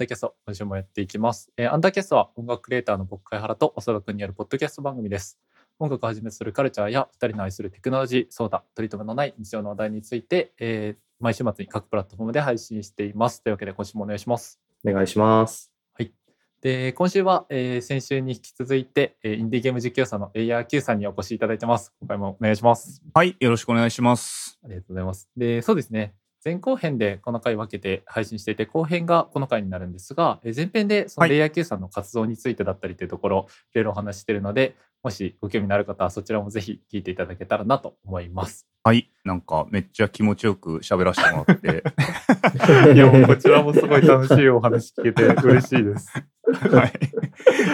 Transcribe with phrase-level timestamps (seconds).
[0.00, 1.52] ダーキャスト、今週もやっていきます。
[1.58, 5.38] えーアンダーキャストは音楽クリエイターの僕、貝原と長田君によるポッドキャスト番組です。
[5.78, 13.42] 音楽をはじめするカルチャーや二人の愛するテクノロジー、ソーダ、取り留めのない日常の話題について、えー毎週末に各プラットフォームで配信しています。
[13.42, 14.58] というわけで今週もお願いします。
[14.86, 15.70] お願いします。
[16.62, 21.92] で、今週は、えー先週に引き続いて、えーインディーゲーム実況者の ARQ さんにお越しいただいてます。
[22.00, 23.02] 今回もお願いします。
[23.12, 24.58] はい、よろしくお願いします。
[24.64, 25.28] ありがとうございます。
[25.36, 26.14] で、そうですね。
[26.44, 38.66] 前後編でこの回分けて配信していて、後編がこの回になるんですが、えー前編でそのはいレイヤー Q さんの活動についてだったりというところ、いろいろお話ししているので、もしご興味のある方はそちらもぜひ聞いていただけたらなと思います。
[38.82, 41.84] はい、なんかめっちゃ気持ちよく喋らせてもらって、
[42.94, 46.12] いや、こちらもすごい楽しいお話聞けて嬉しいです。
[46.70, 46.92] はい。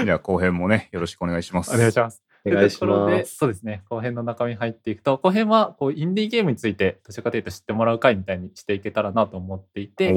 [0.05, 1.75] じゃあ後編もね、よろしくお願いします。
[1.75, 2.23] お願いします。
[2.47, 3.36] お願いします。
[3.36, 3.83] そうですね。
[3.89, 10.14] 後編の中身に入っていくと、後編はこうインディーゲームについて、どちらかというと知ってもらう回みたいにしていけたらなと思っていて、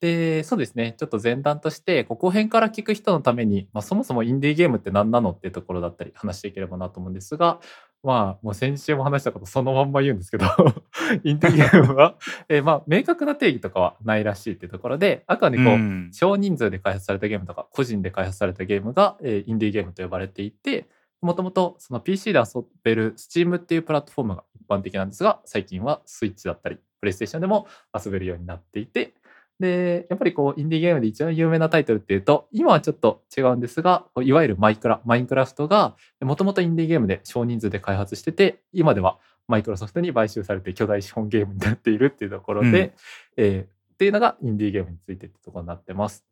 [0.00, 0.94] で、そうですね。
[0.98, 7.60] ちょっと前段として、こう後編から聞く人のために、まあ、そもそもインディーゲームって何なのっていうところだったり話していければなと思うんですが、
[8.02, 10.46] まあ、もう先週も話したことそのまんま言うんですけど、
[11.24, 12.14] インディーゲームは、
[12.48, 20.86] えーまあ、明確な定義とかはないらしいっていうところで、あくまでこう、うん少人数で開発されたゲームとか個人で開発されたゲームが、えーインディーゲームと呼ばれていて
[21.20, 29.14] もともとその PC で遊べる Steam っていうプラットフォームが一般的なんですが最近は Switch だったり PlayStation でも遊べるようになっていて
[29.58, 42.92] でやっぱりこうインディーゲームで一番有名なタイトルっていうと今はちょっと違うんですがいわゆるマイクラマインクラフトがもともとインディーゲームで少人数で開発してて今ではマイクロソフトに買収されて巨大資本ゲームになっているっていうところで、うん
[43.36, 46.24] えーっていうのがインディーゲームについてってところになってます。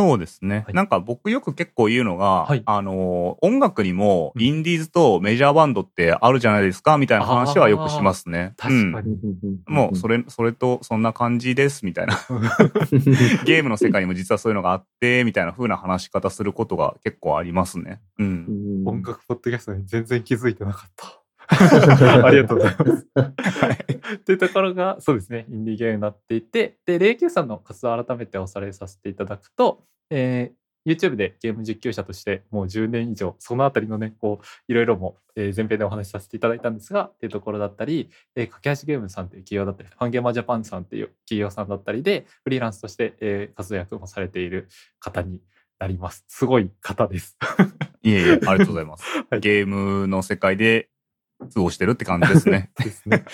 [0.00, 8.54] そうですね、はいなんか僕よく結構言うのが、はいあのー音楽にもうんインディーズとメジャーバンドってあるじゃないですかみたいな話はよくしますね。
[8.56, 9.12] 確かに。
[9.12, 12.18] うんもうそれ、それとそんな感じですみたいな。
[13.44, 18.00] ゲームの世界にも実はそういうのがあって、みたいな風な話し方することが結構ありますね。
[18.18, 18.82] うん。
[18.86, 21.19] 音楽ポッドキャストに全然気づいてなかった。
[22.24, 23.06] ありがとうございます。
[24.14, 44.68] っていうところが、そうですね、インディーゲームになっていて、で、霊柩さんの活動を改めておさらいさせていただくと、えー YouTube でゲーム実況者としてもう10年以上、そのあたりのね、こう、いろいろも、えー前編でお話しさせていただいたんですが、っていうところだったり、えー、架け橋ゲームさんという企業だったり、ファンゲーマージャパンさんという企業さんだったりで、フリーランスとして、えー活躍もされている
[45.00, 45.40] 方に
[45.78, 46.24] なります。
[46.28, 47.36] すごい方です。
[48.02, 49.04] いえいえ、ありがとうございます。
[49.30, 50.88] はいゲームの世界で
[51.52, 52.70] 過ごしてるって感じですね。
[52.78, 53.24] ですね。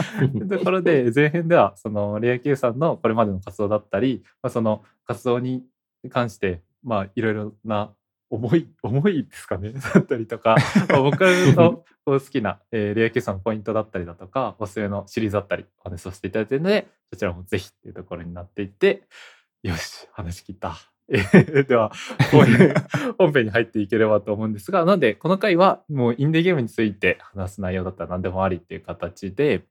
[0.48, 5.64] ところで前編ではそのレア Q さんのこれまでの活動だったり、まあ、その活動に
[6.10, 7.92] 関してまあいろいろな
[8.30, 9.72] 思い思いですかね？
[9.94, 10.56] だったりとか、
[10.88, 19.02] まあ、僕の好きな、えーレア Q さんのポイントだったりだとかおすすめのシリーズだったりお話しさせていただいているのでそちらもぜひっていうところになっていて
[19.62, 20.95] よし話聞いた。
[21.08, 21.92] えーでは
[22.32, 22.74] 本編
[23.18, 29.64] 本編に入っていければと思うんですがなんでこの回はもうインディーゲームについて話す内容だったら何でもありっていう形で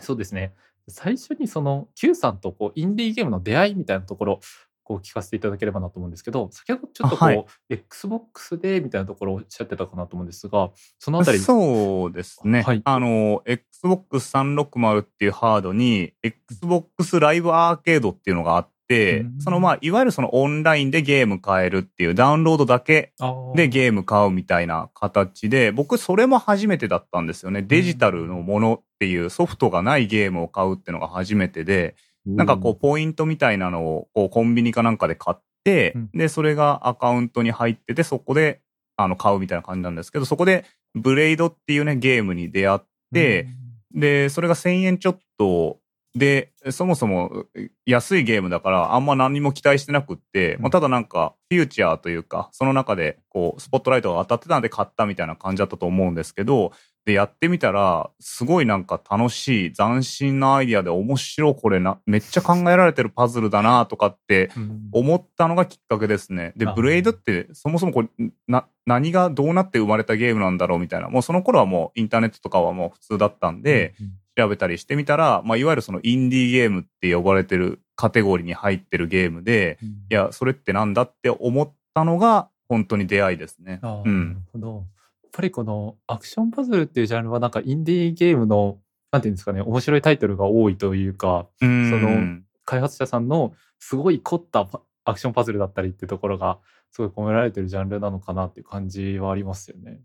[0.00, 0.54] そうですね。
[0.88, 4.40] 最初にその Q さんとこうインディーゲームの出会いみたいなところ
[4.82, 7.46] こう聞かせていただければなと思うんですけど先ほどちょっとこう、あはい。
[7.70, 12.62] XBOX でみたいなところをおっしゃってたかなと思うんですがそのあたりそうですね。
[12.62, 12.82] はい。
[12.84, 23.12] あの、Xbox 360っていうハードに Xbox ライブアーケードっていうのがあってうん、そのまあ、いわゆるそのオンラインでゲーム買えるっていうダウンロードだけ
[23.54, 27.62] でゲーム買うみたいな形で、僕それも初めてだったんですよね。
[27.62, 31.96] デジタルのものっていうソフトがないゲームを買うっていうのが初めてで、
[32.26, 36.10] なんかこう、ポイントみたいなのをこうコンビニかなんかで買って、うん。
[36.12, 38.60] で、それがアカウントに入ってて、そこで
[38.96, 42.80] あの買うみたいな感じなんですけど、そこでブレイドっていうね、ゲームに出会っ
[43.12, 43.48] て、
[43.94, 45.78] で、それが1000円ちょっと
[46.14, 47.46] で、そもそも
[47.86, 56.72] 安いゲームだからあんま何も期待してなくって、うんまあ、ただなんかフューチャーというか、その中でこうスポットライトが当たってたんで買ったみたいな感じだったと思うんですけど、
[57.04, 66.54] で、やってみたら、すごいなんか楽しい、斬新なアイディアで面白いこれな、めっちゃ考えられてるパズルだなとかってうん思ったのがきっかけですね。
[66.56, 68.08] であ、ブレイドってそもそもこれ、
[68.48, 71.08] な、何がどうなって生まれたゲームなんだろうみたいな。
[71.08, 83.78] もうその頃はもうインターネットとかはもう普通だったんで、うん調べたりしてみたら、まあ、いわゆるそのインディーゲームって呼ばれてるカテゴリーに入ってるゲームで、うんいや、それってなんだって思ったのが本当に出会いですね。
[83.82, 84.46] あーなるうん。
[84.52, 84.74] ほど。
[84.76, 88.78] やっぱりこのアクションパズルっていうジャンルはなんかインディーゲームの
[89.10, 96.58] なんていうんですかね面白いタイトルが多いというかうんその開発者さんのすごい凝ったパアクションパズルだったりっていうところが
[96.90, 100.00] すごい込められてるジャンルなのかなっていう感じはありますよね。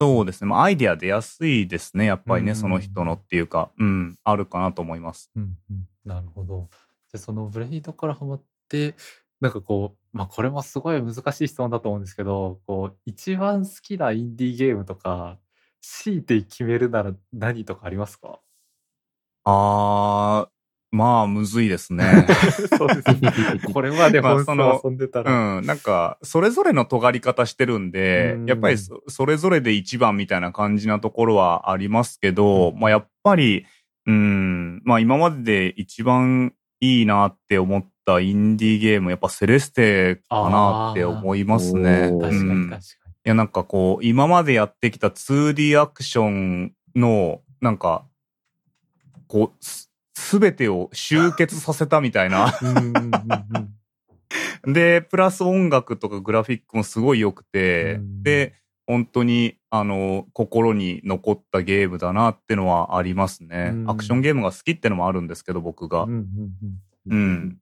[0.00, 0.50] そうですね。
[0.50, 2.04] まあ、アイデア出やすいですね。
[2.06, 5.30] やっぱりね、うんその人のっていうか、うん、あるかなと思います。
[5.36, 6.68] うんうん、なるほど。
[6.70, 8.94] じゃあそのブレイドからハマって
[9.40, 15.38] なんかこう、まあこれもすごい難しい質問だと思うんですけど、こう、一番好きなインディーゲームとか、
[15.80, 18.40] 強いて決めるなら何とかありますか？
[19.44, 20.48] あー、
[20.94, 22.26] まあ、むずいですね。
[22.78, 23.60] そうですね。
[23.72, 25.56] これまでまあ本その当遊んでたら。
[25.58, 33.66] うん、なんか、それぞれの尖り方してるんでうん、やっぱりそそれぞれで一番みたいな感じなところはありますけど、まあやっぱり、
[34.06, 42.10] うん、まあ今までで一番いいなって思ったインディーゲーム、やっぱセレステかなって思いますね。
[42.10, 48.04] 確かうんに確かいや、なんかこう、今までやってきた 2D アクションの、なんか、
[49.26, 49.64] こう、
[50.16, 52.52] すすべてを集結させたみたいな。
[54.66, 58.54] で、プラス音楽とかグラフィックもすごい良くて、うんで、
[58.86, 63.70] 本当に、あの、心に残ったゲームだなってのはありますね。
[63.72, 66.04] うんアクションゲームが好きってのもあるんですけど、僕が。
[66.04, 67.58] うんうんうんうん。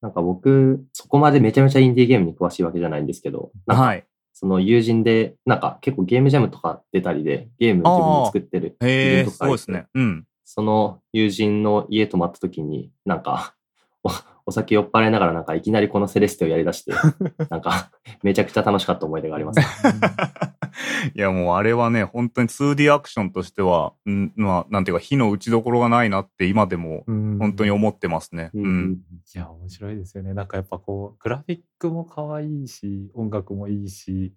[0.00, 4.04] なんか僕、そこまでめちゃめちゃインディーゲームに詳しいわけじゃないんですけど、なんかはい。
[4.32, 9.86] その友人で、なんか結構ゲームジャムとか出たりで、ゲーム自分で作ってる友へえ、人とかいてすごいですね。
[9.94, 10.27] うん。
[10.50, 13.54] その友人の家泊まった時に、なんか、
[14.02, 14.08] お
[14.46, 16.92] お酒酔っ払いながらなんかいきなりこのセレステをやり出して、
[17.50, 17.90] なんか
[18.22, 19.60] めちゃくちゃ楽しかった思い出があります。
[21.14, 28.50] いや、もうあれはね、本当に 2D アクションとしては、んまあ、なんていうか、火の打ちどころがないなって今でもうん本当に思ってますね。
[28.54, 28.90] ううんん。
[28.92, 28.96] んい
[29.34, 30.32] や、面白いですよね。
[30.32, 34.32] なんかやっぱこう、グラフィックも可愛いし、音楽もいいし、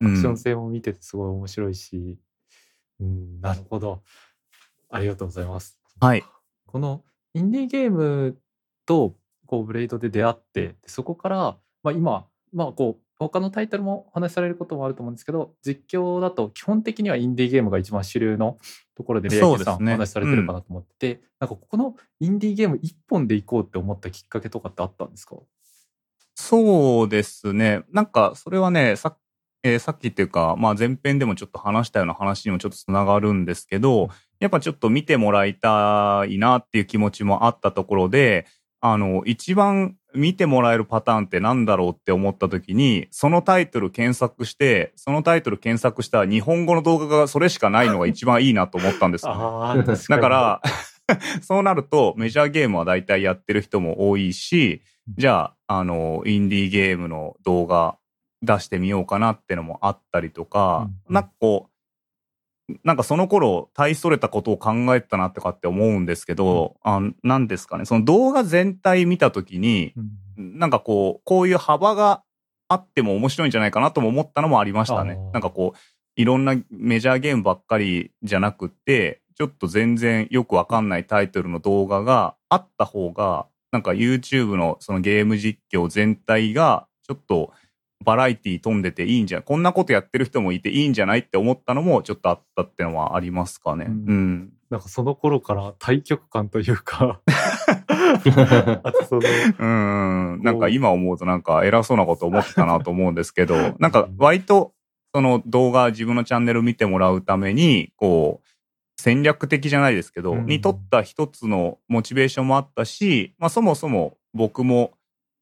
[0.00, 2.18] アクション性も見ててすごい面白いし、
[2.98, 4.02] うん、なるほど。
[4.92, 5.78] ありがとうございます。
[6.00, 6.24] はい。
[6.66, 7.02] この
[7.34, 8.38] インディーゲーム
[8.86, 9.16] と
[9.46, 18.58] こうブレイドで出会ってでそこから、まあ、今、まあ、こう他のタイトルもお話しされることもあると思うんですけど実況だと基本的にはインディーゲームが一番主流の
[18.96, 25.36] ところでレイさんね話しされてるかなと思ってて、なんかここのインディーゲーム一本で行こうって思ったきっかけとかってあったんですか？
[26.34, 27.82] そうですね。
[27.92, 29.16] なんか、それはね、さ,、
[29.62, 34.08] えーさっきっていうか、まあ前編でもちょっと話したような話にもちょっとつながるんですけど、
[34.40, 38.46] やっぱちょっと見てもらいたいなっていう気持ちもあったところで、
[38.80, 49.32] あの、一番見てもらえるパターンってなんだろうって思った時に、そのタイトル検索して、そのタイトル検索した日本語の動画がそれしかないのが 一番いいなと思ったんですよ。
[50.16, 50.62] だから、
[51.40, 54.82] そうなるとメジャーゲームは大体やってる人も多いし、
[55.16, 57.96] じゃあ、あの、インディーゲームの動画
[58.42, 61.14] 出してみようかなってのもあったりとか、うん。
[61.14, 61.68] なんかこ
[62.68, 69.92] う、なんかその頃、大それたことを考えてたなとかって思うんですけど、あなんですかね、その動画全体見たときに、
[70.36, 70.58] うん。
[70.58, 72.22] なんかこう、こういう幅が
[72.68, 75.18] あっても面白いんじゃないかなとも思ったのもありましたね。
[75.32, 75.78] なんかこう、
[76.16, 87.52] いろんなメジャーゲームばっかりじゃなくって、ちょっと全然よくわかんないタイトルの動画があった方が、なんか YouTube のそのゲーム実況全体がちょっと
[88.02, 93.86] バラエティ飛んでていいんじゃこんなことやってる人もいていいんじゃないって思ったのもちょっとあったってのはありますかね。
[93.88, 94.52] ううんん。
[94.70, 97.20] なんかその頃から対極感というか
[98.82, 99.22] あとその
[99.58, 99.66] う
[100.38, 100.42] ん。
[100.42, 104.72] なんか今思うとなんか偉そうなこと思ってたなと思うんですけど、 なんか割と
[105.14, 108.48] その動画自分のチャンネル見てもらうために、こう、
[108.98, 114.92] 戦略的じゃないですけど、うんにとった一つのモチベーションもあったし、まあそもそも僕も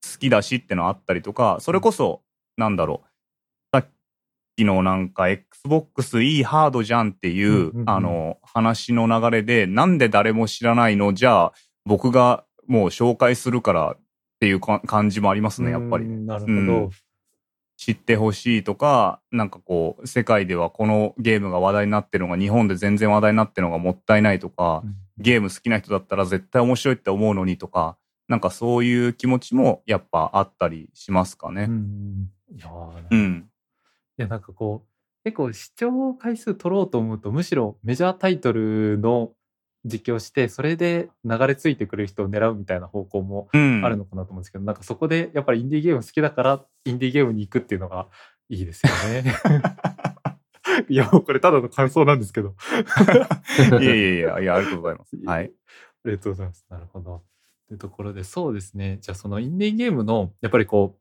[0.03, 2.23] 好きだしってのあったりとか、それこそ、
[2.61, 3.09] なんだろう、
[3.77, 3.89] さっ
[4.57, 7.91] きのなんか Xbox いいハードじゃんっていう、うんうんうん。
[7.91, 11.53] あの話の流れで、なんで誰も知らないのじゃあ
[11.85, 13.99] 僕がもう紹介するからっ
[14.39, 16.07] ていうか感じもありますね、やっぱり。
[16.07, 16.91] なるほど、うん。
[17.77, 24.83] 知ってほしいとか、なんかこう、世界ではこのゲームが話題になってるのが日本で全然話題になってるのがもったいないとか、
[25.17, 27.97] ゲーム好きな人だったら絶対面白いって思うのにとか、
[28.29, 31.67] なんかそういう気持ちもやっぱあったりしますかうね。
[31.67, 32.40] んいやー
[33.11, 33.51] うん。
[34.19, 39.33] いやなんかこう結構視聴回数取ろうと思うとむしろメジャータイトルの
[39.85, 43.85] 実況してそれで流れ着いてくれる人を狙うみたいな方向もうん。
[43.85, 48.09] あるのかなと思うんですけど、なんかそこでやっぱりインディーゲーム好きだからインディーゲームに行くっていうのが
[48.49, 48.93] いいですよ
[49.23, 49.35] ね。
[50.89, 52.55] いやこれただの感想なんですけど。
[53.81, 55.17] いやいやいや、いや、ありがとうございます。
[55.25, 55.45] はい。
[55.45, 56.67] ありがとうございます。
[56.69, 57.23] なるほど。
[57.69, 58.99] というところで、そうですね。
[59.01, 61.01] じゃあ、そのインディーゲームの、やっぱりこう、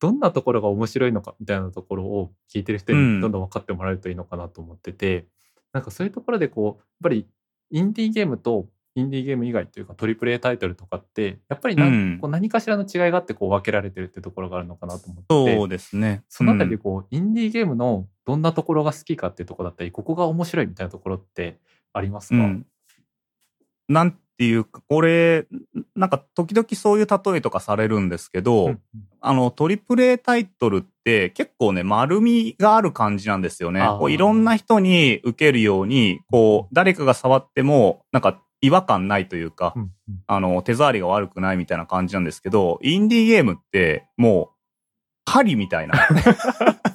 [0.00, 5.26] どんなところが面白いのかみたいなところを聞いてる人うんにどんどん分かってもらえるといいのかなと思ってて、
[5.72, 7.28] なんかそういうところでこう、やっぱり
[7.70, 16.24] インディーゲームとインディーゲーム以外というかトリプル A タイトルとかって、やっぱり何,、うんこう何かしらの違いがあってこう分けられてるってところがあるのかなと思ってそうですね。
[16.28, 21.58] そのあたりでうんこう、インディーゲームのどんなところが好きかっていうところだったり、ここが面白いみたいなところって
[21.92, 22.66] ありますか、うん。
[23.88, 25.46] なんてっていうか、これ、
[25.94, 28.80] なんか時々そういう例えとかされるんですけど、うん
[29.20, 33.86] あの、トリプル A タイトルって結構ね、丸みがある感じなんですよね。
[33.98, 39.90] こういろんな人に受けるように、こう、誰かが触っても、なんか違和感ないというか、うんうん
[40.26, 45.98] あの、手触りが悪くないみたいな感じなんですけど、インディーゲームって、もう、針みたいな。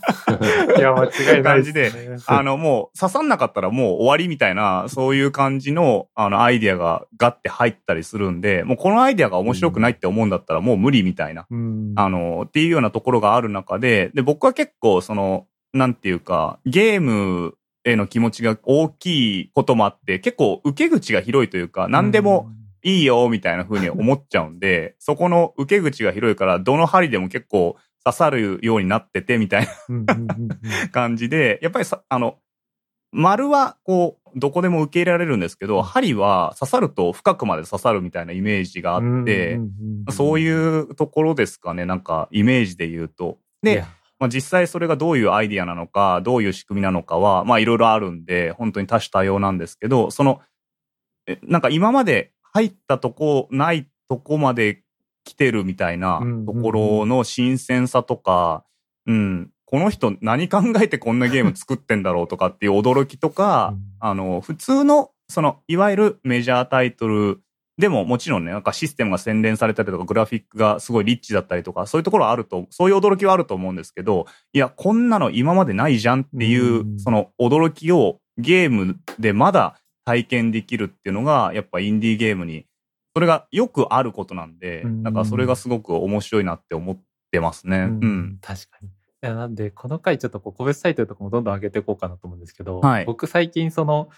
[0.78, 2.18] いや、間違いないですね。
[2.26, 22.50] あの、もう刺さんなかったらもう終わりみたいな、そういう感じの、あの、アイディアがガッて入ったりするんで、もうこのアイディアが面白くないって思うんだったらもう無理みたいな、うんあの、っていうようなところがある中で、で、僕は結構その、なんていうか、ゲームへの気持ちが大きいこともあって、結構受け口が広いというか、何でも、
[22.86, 30.06] いいよ、みたいな風に思っちゃうんで、そこの受け口が広いから、どの針でも結構刺さるようになってて、みたいな。
[30.92, 32.38] 感じで、やっぱりさ、あの、
[33.12, 39.60] 丸はこう、どこでも受け入れられるんですけど、針は刺さると深くまで刺さるみたいなイメージがあって、
[40.12, 43.40] そうういうところですかね、なんかイメージで言うと。
[43.64, 43.88] でや、
[44.20, 50.42] まあ、実際それがどういうアイディアなのか、どういう仕組みなのかは、まあいろいろあるんで、本当に多種多様なんですけど、その、
[51.28, 54.84] えなんか今まで入ったとこ、ないとこまで
[55.26, 58.64] 来てるみたいなうんところの新鮮さとか、
[59.06, 63.80] うん、この人何考えてこんなゲーム作ってんだろうとかっていう驚きとか、うん。
[64.00, 67.42] あの、普通の、その、いわゆるメジャータイトル
[67.78, 77.00] でももちろんね、なんかシステムが洗練されたりとか、グラフィックがすごいリッチだったりとか、そういうところはあると、そういう驚きはあると思うんですけど、いや、こんなの今までないじゃんっていう、うん。
[77.00, 82.66] その驚きをゲームでまだ体験できるっていうのが、やっぱインディーゲームに、
[83.16, 87.00] それがよくあることなんで、うんなんかそれがすごく面白いなって思っ
[87.32, 87.78] てますね。
[87.78, 88.40] うんうん。
[88.42, 88.90] 確かに。
[88.90, 88.92] い
[89.22, 94.10] やなんで、この回ちょっとこう個別タイトルとかもどんどん上げていこうかなと思うんですけど、はい僕最近その、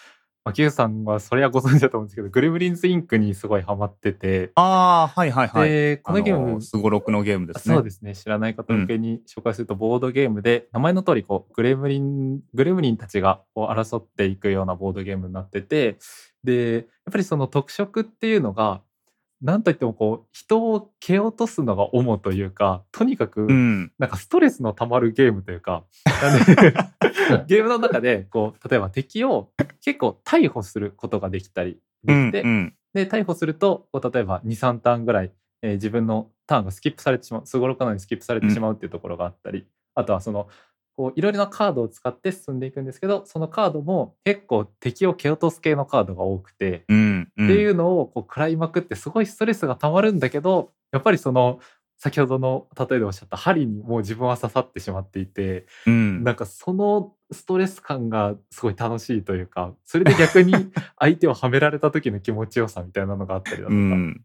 [0.43, 5.69] まあ、Q さんはそれはご存知だと思うんですけど、グレムリンズインクにすごいハマってて、ああ、はいはいはい。
[5.69, 7.75] で、このゲーム、すごろくのゲームですね。
[7.75, 8.15] そうですね。
[8.15, 15.97] 知らない方向けに紹介すると、ボードゲームで、名前の通り、こう、グレムリン、グレムリンたちがこう争っていくようなボードゲームになってて、
[16.43, 18.81] で、やっぱりその特色っていうのが、
[19.41, 23.91] なんといってもこう、人を蹴落とすのが主というか、とにかく、うん。
[24.00, 25.84] なんかストレスの溜まるゲームというか、
[26.22, 29.51] なんでゲームの中で、こう、例えば敵を
[29.82, 40.48] 結構逮捕することができたりできて、うんうんで、逮捕すると、こう例えば2、3ターンぐらい、えー自分のターンがスキップされてしまう、すごろくなのにスキップされてしまうっていうところがあったり、あとはその、
[40.97, 46.97] こういろいろなカードを使って進んでいくんですけど、そのカードも結構敵を蹴落とす系のカードが多くて、うん。
[47.37, 51.59] うんっていうのをこう食らいまくってすごいストレスがたまるんだけどやっぱりその
[51.99, 56.23] 先ほどの例えでおっしゃった針にもう自分は刺さってしまっていて、うん。
[56.23, 60.53] なんかそのストレス感がすごい楽しいというかそれで逆に
[60.97, 64.21] 相手をはめられた時の気持ちよさみたいなのがあったりだとか、うん。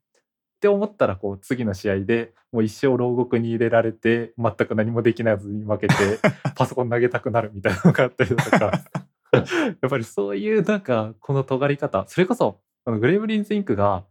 [0.62, 5.94] って思ったらこう次の試合でもう一生牢獄に入れられて全く何もできないずに負けて
[6.54, 8.70] パソコン投げたくなるみたいなのがあったりだとか
[9.34, 9.40] や
[9.88, 14.04] っぱりそういうなんかこの尖り方それこそこのグレーブリンズインクが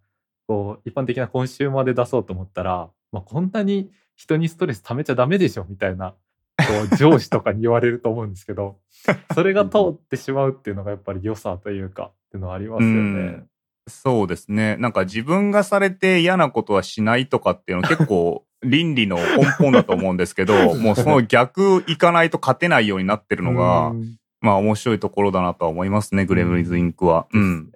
[0.45, 6.15] こう一般的なコンシューマーで出そうと思ったら、まあ、こんなに人にストレス溜めちゃダメでしょみたいな
[6.57, 8.77] こう 上司とかに言われると思うんですけど
[9.33, 13.45] それが通ってしまうっていうのがやっぱり良さというかっていうのはありますよね。
[14.05, 14.77] うんそうですね。
[14.77, 27.27] なんか自分がされて嫌なことはしないとかっていうの結構 倫理の根本だと思うんですけど、 もうその逆いかないと勝てないようになってるのが、うんまあ面白いところだなとは思いますね、グレムリンズインクは。
[27.31, 27.71] うん。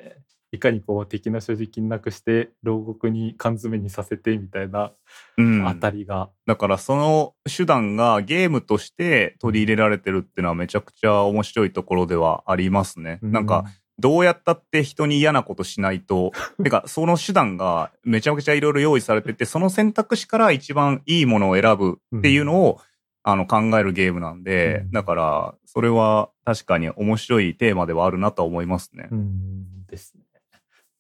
[0.52, 4.94] いかにこう敵の所持金なくして牢獄に缶詰にさせてみたいな
[5.38, 5.68] うん。
[5.68, 13.20] あたりが、だからその手段がゲームとして取り入れられてるっていうのはめちゃくちゃ面白いところではありますね。
[13.22, 13.66] なんか、
[14.00, 16.32] どうやったって人に嫌なことしないと、
[16.64, 22.82] てかその手段がめちゃくちゃいろいろ用意されてて、その選択肢から一番いいものを選ぶっていうのを、
[23.28, 29.08] あの考えるゲームなんで、うんだからそれは確かに面白いテーマではあるなとは思いますね。
[29.12, 30.24] うんですね。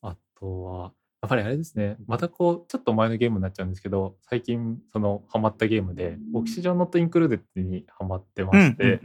[0.02, 0.92] あとは、や
[1.26, 9.00] っぱりあれですね、またこう、ちょっと前のゲームになっちゃうんですけど、最近、その、ハマったゲームで、 Oxygen Not Includedにハマってまして、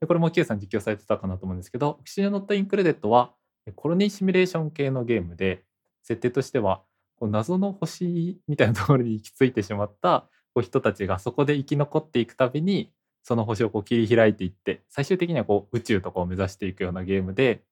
[0.00, 3.32] でこれも Q さん実況されてたかなと思うんですけど、オキシジョンノットインクルーデッドは、
[3.76, 5.64] コロニーシミュレーション系のゲームで、
[6.02, 6.82] 設定としては、
[7.16, 17.62] こう謎の星みたいなところに行き着いてしまったこう人たちがそこで生き残っていくために、その星をこう切り開いていって、最終的にはこう宇宙とかを目指していくようなゲームで、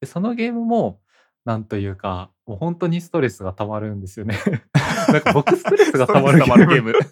[0.00, 1.00] でそのゲームも、
[1.44, 4.38] なんというか、もう本当にストレスがたまるんですよね。
[5.08, 6.92] なんか僕ストレスがたまるゲーム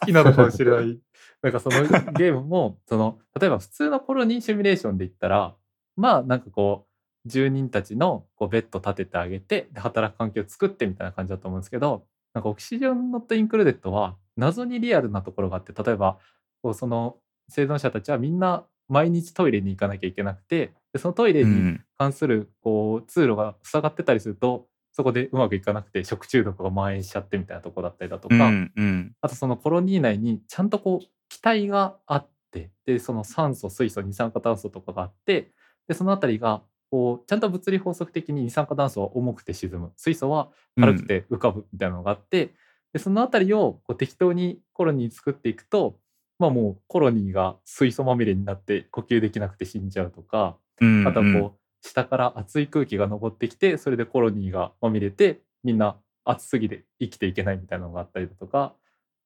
[0.00, 0.98] 好きなのかもしれない。
[1.42, 1.82] なんかその
[2.14, 5.54] ゲームも、その、例えば普通のコロニーシミュレーションで言ったら、
[5.96, 6.88] まあなんかこう、
[7.28, 12.04] 住人たちのこうベッド立ててあげてで働く環境を作ってみたいな感じだと思うんですけど
[12.34, 16.18] なんかオキシジョン・ノット・インクルーデッドは謎にリアルなところがあって例えば
[16.62, 17.16] こうその
[17.48, 21.84] 生存者たちはみんな毎日トイレに行かなきゃいけなくてでそのトイレにうん。
[21.98, 28.72] 関するこう通路が塞がってたりするとそこでうまくいかなくて食中毒が蔓延しちゃってみたいなとこだったりだとか、うん。
[28.76, 29.12] うん。
[29.20, 35.50] あとそのコロニー内にちゃんとこう気体があってでその酸素水素二酸化炭素とかがあって
[35.88, 42.54] でそのあたりがこうちゃんと物理法則的に二酸化炭素は重くて沈む水素は軽くて浮かぶみたいなのがあって、
[42.92, 45.98] でそのあたりをこう適当にコロニー作っていくと
[46.38, 51.06] まあもうコロニーが水素まみれになって呼吸できなくて死んじゃうとか、うん。
[51.06, 58.74] あとはこう下から熱い空気が上ってきてそれでコロニーがまみれてみんな暑すぎて生きていけないみたいなのがあったりだとか、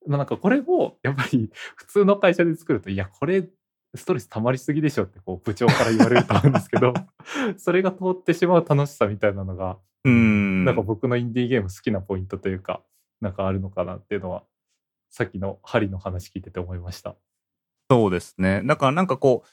[0.06, 3.48] まあ、なんかこれをやっぱり 普通の会社で作るといやこれ
[3.94, 6.94] ストレス溜まりすぎでしょってこう部長から言われると思うんですけど
[7.58, 10.64] それが通ってしまう楽しさみたいなのが、うん。
[10.64, 12.82] なんか僕のインディーゲーム好きなポイントというか
[13.20, 14.44] なんかあるのかなっていうのは
[15.10, 17.16] さっきの針の話聞いてて思いました。
[17.90, 18.62] そうですね。
[18.64, 19.48] だからなんかこう、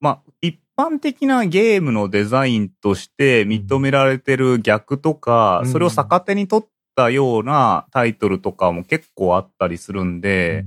[0.00, 5.72] まあ、一般的なゲームのデザインとして認められてる逆とか、うん。
[5.72, 10.66] それを逆手に取ったようなタイトルとかも結構あったりするんで、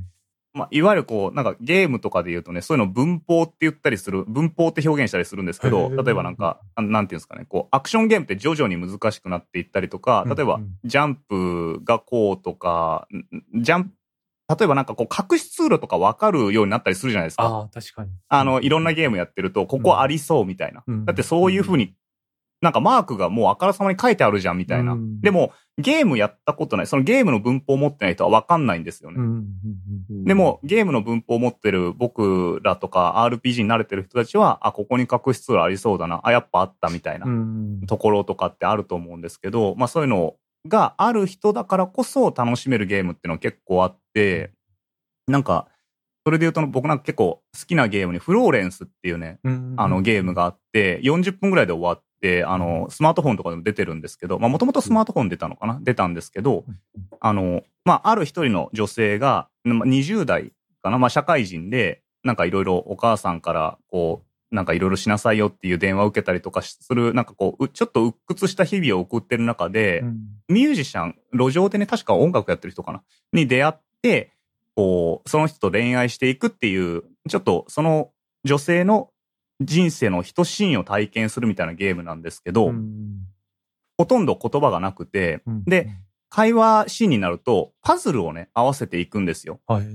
[0.54, 10.62] まあ、いわゆるこう、なんかゲームとかで言うとね、そういうの文法って言ったりする、文法って表現したりするんですけど、例えばなんか、あなんていうんですかね、こう、アクションゲームって徐々に難しくなっていったりとか、例えばうん。
[10.64, 13.92] うん、ジャンプがこうとか、んジャンプ、
[14.58, 17.44] 例えばなんかこう、隠し通路とか分かるようになったりするじゃないですか。
[17.44, 18.12] ああ確かに。
[18.28, 20.84] あの、いろんなゲームやってると、ここありそうみたいな。
[20.86, 21.96] うんだってそういうふうに、
[22.62, 24.94] なんかマークがもうあからさまに書いてあるじゃんみたいな。
[24.94, 29.18] うんでも、ゲームやったことない、そのゲームの文法を持ってない人は分かんないんですよね。
[29.20, 29.46] うん
[30.26, 36.22] でも、ゲームの文法を持ってる僕らとか RPG に慣れてる人たちは、あ、ここに隠し通路ありそうだな。
[36.24, 40.36] あ、やっぱあったみたいなうんところとかってあると思うんですけど、まあそういうの
[40.68, 44.52] がある人だからこそ楽しめるゲームっていうのは結構あって、
[45.28, 45.68] なんか、
[46.24, 55.80] それで言うと僕なんか結構好きなゲームにフローレンスっていうね、うんあのゲームがあって、40分ぐらいで終わって、あの、スマートフォンとかでも出てるんですけど、まあもともとスマートフォン出たのかな？
[55.82, 56.66] 出たんですけど、
[57.20, 60.52] あの、まあある一人の女性が、まあ20代
[60.84, 61.00] かな？
[61.00, 70.20] まあ社会人で、なんかいろいろお母さんから、こう、なんかいろいろしなさいよっていう電話を受けたりとかする、なんかこう、うちょっと鬱屈した日々を送ってる中で、うん。
[70.50, 73.02] ミュージシャン、路上でね、確か音楽やってる人かな？
[73.32, 74.34] に出会って、
[74.76, 78.12] こう、その人と恋愛していくっていう、ちょっとその
[78.44, 79.10] 女性の
[79.62, 83.22] 人生の一シーンを体験するみたいなゲームなんですけど、うん。
[83.98, 85.90] ほとんど言葉がなくて、うんで、
[86.30, 89.60] 会話シーンになると、パズルをね、合わせていくんですよ。
[89.68, 89.86] はい。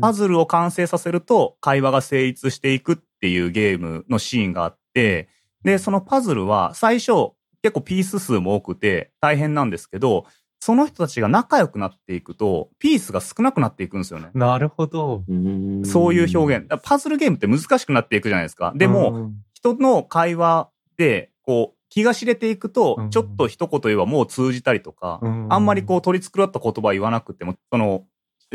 [0.00, 5.30] パズルを完成させると、会話が成立していくっていうゲームのシーンがあって、
[5.64, 7.30] で、そのパズルは最初、
[7.62, 10.26] 結構ピース数も多くて大変なんですけど、
[10.60, 14.28] その人たちが仲良くなっていくと、ピースが少なくなっていくんですよね。
[14.34, 15.24] なるほど。
[15.26, 16.68] うんそういう表現。
[16.82, 18.74] パズルゲームって難しくなっていくじゃないですか。
[18.76, 28.04] でも、うん、人の会話で、こう、気が知れていくとうん、ちょっと一言言えばもう通じたりとか、うんあんまりこう取り繕った言葉言わなくても、その、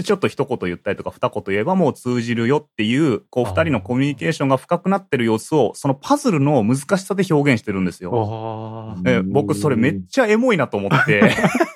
[0.03, 8.95] ちょっと一言言ったりとか二言言えばもう通じるよっていう、こう二人のコミュニケーションが深くなってる様子を、そのパズルの難しさで表現してるんですよ。
[9.05, 11.21] え僕それめっちゃエモいなと思って。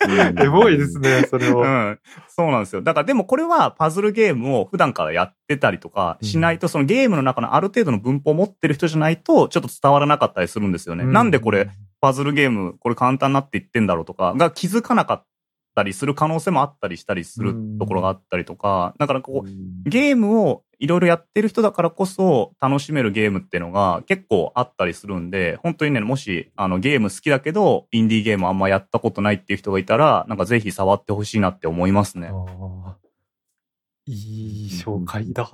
[0.41, 1.63] エモいですね、それうを。
[1.63, 1.99] ん。
[2.27, 2.81] そうなんですよ。
[2.81, 11.03] だからでもこれはパズルゲームを普段からやってたりとかしないと、そのゲームの中のある程度の文法を持ってる人じゃないと、ちょっと伝わらなかったりするんですよね。
[11.05, 11.69] なんでこれ、
[12.01, 15.25] パズルゲーム、これ簡単になっていってんだろうとか、が気づかなかっ
[15.73, 32.31] たりする可能性もあったりしたりするところがあったりとか、だからこう、ゲームをいろいろやってる人だからこそ楽しめるゲームっていうのが結構あったりするんで、本当にね、もしあのゲーム好きだけど、インディーゲームあんまやったことないっていう人がいたら、なんかぜひ触ってほしいなって思いますね。
[34.05, 35.49] いい紹介だ。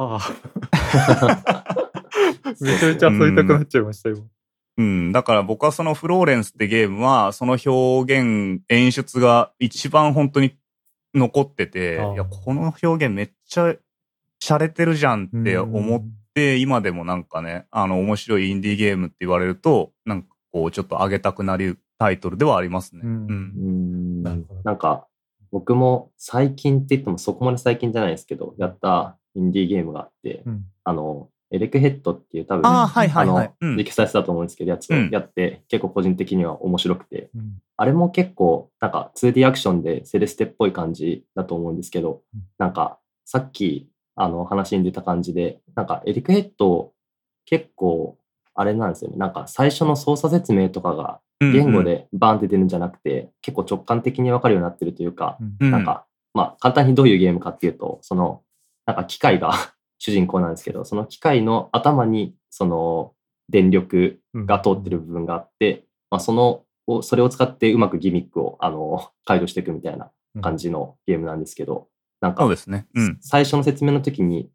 [2.59, 4.25] めちゃめちゃ遊びたくなっちゃいましたよ。
[4.79, 5.11] うん。
[5.11, 10.57] だから僕はそのフローレンスってゲームは、その表現、演出が一番本当に
[11.13, 13.75] 残ってて、いや、この表現めっちゃ
[14.41, 23.01] 洒落てるじゃんって思っうんて、今でもなんかね、あの、面白いインディーゲームって言われると、なんかこう、ちょっと上げたくなるタイトルではありますね。
[23.03, 24.23] うん。
[24.23, 24.61] なるほど。
[24.63, 25.07] なんか、
[25.51, 30.65] 僕も最近って言ってもそこまで最近じゃないですけど、やったインディーゲームがあって、うん。
[30.85, 33.45] あの、エレクヘッドっていう多分、ああ、はいはいはい。
[33.47, 33.77] あの、うん。
[33.77, 35.09] リクサイスだと思うんですけど、やつをうん。
[35.09, 37.61] やって、結構個人的には面白くて、うん。
[37.77, 46.91] あれも結構、なんか 2D アクションでセレステっぽい感じだと思うんですけどうん、なんか、さっき、あの、話に出た感じで、なんかエリクヘッド、
[47.45, 48.17] 結構、
[48.53, 49.17] あれなんですよね。
[49.17, 55.71] なんか最初の操作説明とかが言語でバーンって出るんじゃなくて、結構直感的にわかるようになってるというか、うん。
[55.71, 58.41] なんか、まあ簡単にどういうゲームかっていうと、その、
[58.85, 59.53] なんか機械が
[59.99, 63.13] 主人公なんですけど、その機械の頭にその
[63.49, 70.09] 電力が通ってる部分があって、まあその、をそれを使ってうまくギミックをあの解除していくみたいな
[70.41, 71.87] 感じのゲームなんですけど、
[72.21, 72.87] なんかそうですね。
[72.95, 73.17] うん。
[73.21, 74.49] 最初の説明の時に、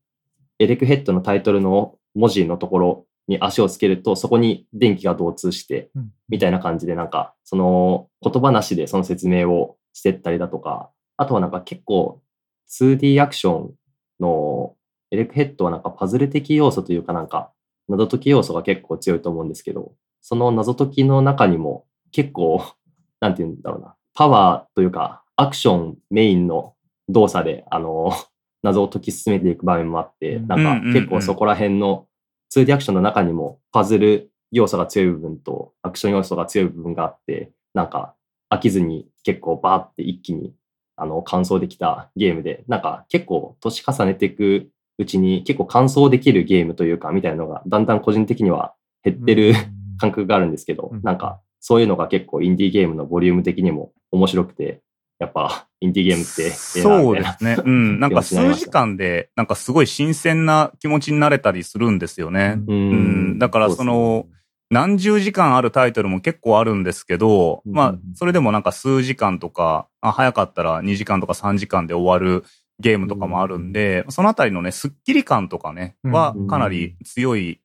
[0.59, 5.91] エレクヘッドのタイトルの文字のところに足をつけると、そこに電気が導通して、
[6.29, 12.21] みたいな感じで、なんか、その言葉なしでその説明をしてったりだとか、あとはなんか結構
[12.69, 13.75] 2D アクション
[14.21, 14.75] の
[15.15, 17.53] エレクヘッドはなんかパズル的要素というかなんか
[17.89, 22.63] 謎解き要素が結構強いと思うんですけど、その謎解きの中にも結構、
[23.21, 26.75] なんて言うんだろうな、パワーというかアクションメインの
[27.09, 28.11] 動作で、あの、
[28.63, 32.07] 謎を解き進めていく場面もあって、なんか結構そこら辺の
[32.51, 38.15] 2D アクションの中にもパズル要素が強い部分とアクション要素が強い部分があって、なんか
[38.49, 40.55] 飽きずに結構バーって一気に
[40.97, 49.55] あの完走できたゲームで、なんか結構年重ねていくうちに結構完走できるゲームというかみたいなのがだんだん個人的には減ってる
[49.99, 54.83] 感覚があるんですけど、うんなんかそういうのが結構インディーゲームのボリューム的にも面白くて、
[55.19, 56.51] やっぱ インディーゲームって。
[56.51, 57.57] そうですね。
[57.65, 57.99] うん。
[58.01, 62.59] なんか数時間で、なんかすごい新鮮な気持ちになれたりするんですよね。
[62.67, 64.27] ううんだからその、
[64.71, 72.45] 何十時間あるタイトルも結構あるんですけど、うんまあ、それでもなんか数時間とか、あ早かったら2時間とか3時間で終わる
[72.79, 77.61] ゲームとかもあるんで、そのあたりのね、スッキリ感とかね、うんはかなり強い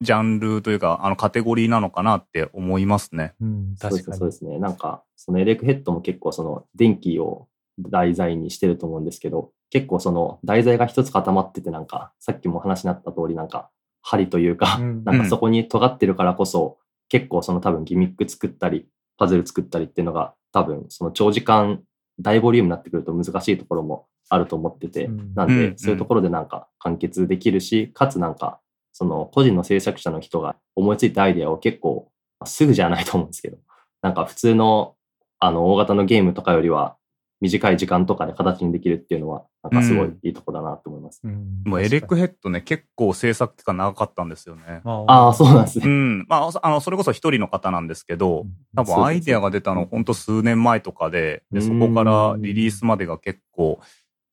[0.00, 3.34] ジャンルというか、あのカテゴリーなのかなって思いますね。
[3.40, 4.06] うん、確かに。
[4.12, 4.58] ねそうですね。
[4.58, 13.70] なんか、そのエレクヘッドも結構その電気を題材にしてると思うんですけど、結構その題材が一つ固まってて、なんか、さっきも話になった通り、なんか、
[14.02, 21.82] 針というか、うんなんかそこに尖ってるからこそ、結構その多分ギミック作ったり、パズル作ったりっていうのが、多分その長時間、
[22.20, 25.34] 大ボリュームになってくると難しいところもあると思ってて、うん。
[25.34, 28.60] なんで、うんそういうところでなんか完結できるし、かつなんか、
[28.92, 33.58] その個人の制作者の人が思いついたアイデアを結構、まあすぐじゃないと思うんですけど、
[34.02, 34.94] なんか普通の
[35.40, 36.96] あの大型のゲームとかよりは
[37.40, 41.20] 短い時間とかで形にできるっていうのは、なんかすごいいいとこだなと思います。
[41.22, 41.62] うん。
[41.64, 44.80] もうエレクヘッドね、結構制作期間長かったんですよね。
[44.84, 45.86] ああ、そうなんですね。
[45.86, 46.26] うん。
[46.28, 50.04] まあ、あの、それこそ一人の方なんですけど、多分アイデアが出たのほん。
[50.04, 53.78] と数年前とかで、で、そこからリリースまでが結構、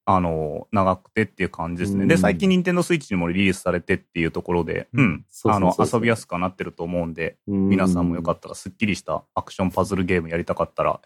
[0.07, 2.05] あの、長くてっていう感じですね。
[2.05, 2.19] で、うん。
[2.19, 11.01] 最近任天堂スイッチにもリリースされてっていうところで、ううんあの、遊びやすくはなってると思うんで、皆皆さんもよかったらスッキリしたアクションパズルゲームやりたかったら、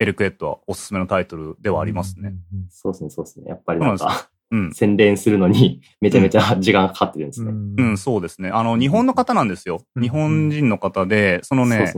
[0.00, 2.32] エレクエットはおすすめのタイトルではありますね。。
[2.70, 3.50] そうですね、そうですね。
[3.50, 4.72] やっぱりなんか、うん。
[4.74, 7.52] 洗練するのに めちゃめちゃ時間がかかってるんですね。
[7.52, 8.48] うん、そうですね。
[8.48, 9.82] あの、日本の方なんですよ。
[9.94, 11.92] うん日本人の方で、そのね。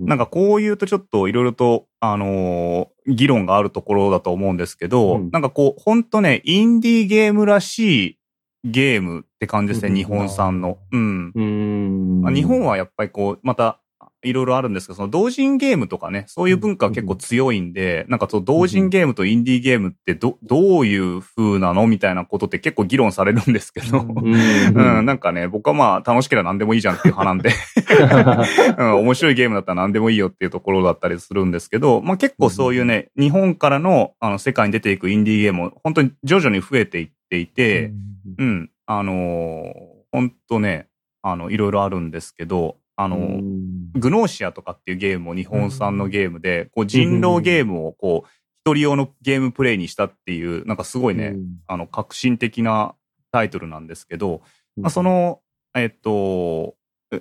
[0.00, 8.18] なんかこう言うとちょっといろいろと、あのー議論があるところだと思うんですけど、うんなんかこう、ほんとね、インディーゲームらしい
[8.64, 10.78] ゲームって感じですね、うん日本産の。
[10.90, 11.32] うん。
[11.34, 12.20] うーん。
[12.22, 13.80] まあ日本はやっぱりこう、また、
[14.24, 24.34] いろいろあるんですけど、その同人ゲームとかね、そういう文化は結構強いんで、なんかその同人ゲームとインディーゲームってど、どういう風なのみたいなことって結構議論されるんですけど、うん
[25.04, 27.50] なんかね、僕はまあ楽しければ何でもいいじゃんっていう派なんで、
[28.78, 37.92] うん、面白いゲームだったら何でもいいよっていうところだったりするんですけど、まあ結構そういうね、日本からのあの世界に出ていくインディーゲームも本当に徐々に増えていっていて、
[38.38, 39.72] うん、あのー、
[40.12, 40.88] 本当ね、
[41.22, 43.53] あの、いろいろあるんですけど、あのー、
[43.94, 48.28] グノーシアとかっていうゲームも日本産のゲームで、こう人狼ゲームをこう、
[48.66, 52.94] 一人用のゲームプレイにしたっていう、なんかすごいね、あの、革新的な
[53.30, 54.40] タイトルなんですけど、
[54.76, 55.40] まあ、その、
[55.74, 56.74] えっと、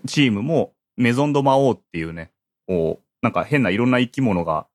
[0.07, 2.31] チームもメゾンド魔王っていうね、
[2.67, 4.67] こう、なんか変ないろんな生き物が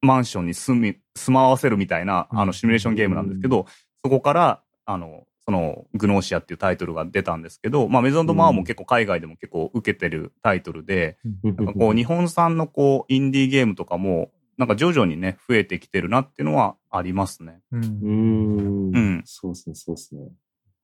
[0.00, 3.66] マンションに住み、住まわせるみたいな、あの、シミュレーションゲームなんですけど、
[4.04, 17.60] そこから、あの、その、グノーシアっていうタイトルが出たんですけど、まあ、メゾンド魔王も結構海外でも結構受けてるタイトルで、なんかこう、日本産のこう、インディーゲームとかも、なんか徐々にね、増えてきてるなっていうのはありますね。
[17.72, 17.78] う。
[17.78, 19.22] うんうんん。
[19.24, 20.22] そうですね、そうですね。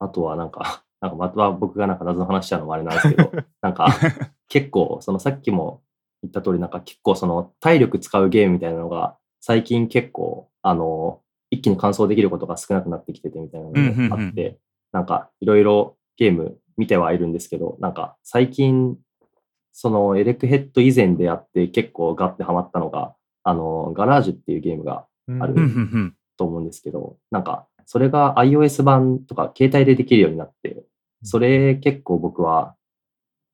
[0.01, 3.31] あとはなんか、 なんかまた僕がなんか謎の話しちゃうのもあれなんですけど、
[3.63, 3.87] なんか
[4.49, 5.83] 結構、そのさっきも
[6.25, 11.21] 言った通り、なんか結構その体力使うゲームみたいなのが最近結構、あの、
[11.51, 14.59] 一気に完走できることが少なくなってきててみたいなのうんうんうんもあって、
[14.93, 18.97] なんかいろいろゲーム見てはいるんですけど、なんか最近、
[19.73, 25.07] そのエレクヘッド以前でやって結構ガッてハマったのが、あの、ガラージュっていうゲームが
[25.41, 25.55] ある。
[26.37, 30.85] と思うんですけど、なんか、それが iOS 版とか携帯でできるようになって、
[31.23, 32.75] それ結構僕は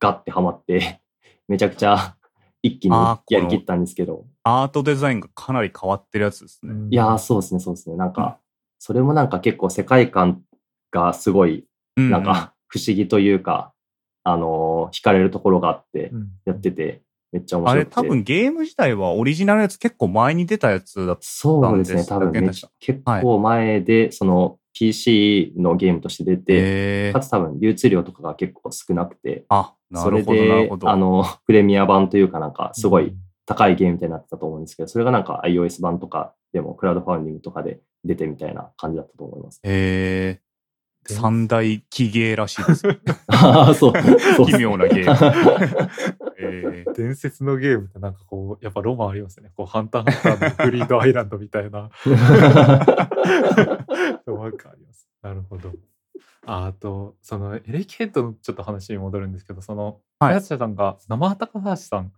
[0.01, 1.01] ガッてハマって、
[1.49, 2.17] めちゃくちゃ
[2.63, 2.97] 一気に
[3.31, 4.27] やりきったんですけど。
[4.45, 6.73] アートデザインがかなり変わってるやつですね。
[6.91, 7.97] いやー、そうですね、そうですね。
[7.97, 8.39] なんか、
[8.79, 10.43] それもなんか結構世界観
[10.91, 13.73] がすごい、うんなんか不思議というか、
[14.25, 17.03] あのー惹かれるところがあってう、んやってて、
[17.33, 18.01] めっちゃ面あ白くて。
[18.03, 21.23] れ多分ゲーム自体はオリジナルのやつ結構前に出たやつだった。
[21.23, 30.89] そうですね、なんです多分めっちゃだ結構前で、その PC のゲームとして出て、かつ多分流通量とかが結構少なくて、あ、なそれるほど、なるでほ、ど。
[30.91, 33.15] あの、 プレミア版というかなんか、すごい
[33.55, 39.61] 高いゲームみたいになってたと思うんですけど、それがなんか iOS 版とかでもクラウドファンディングとかで出てみたいな感じだったと思います。
[39.63, 40.53] へー
[41.05, 42.87] 三大奇芸らしいです。
[43.27, 43.93] ああ、そう。
[44.37, 45.89] そう奇妙なゲーム。
[46.39, 49.51] えー伝説のゲームってなんかこう、やっぱロマンありますよね。
[49.57, 51.91] こう、ハンターハンターのグリードアイランドみたいな。
[54.27, 55.09] ロマン感あります。
[55.23, 55.73] なるほど。
[56.45, 62.11] ああと、そのエレキヘッドのちょっと話に戻るんですけど、その、はい開発者さんが、生畑高橋さんが、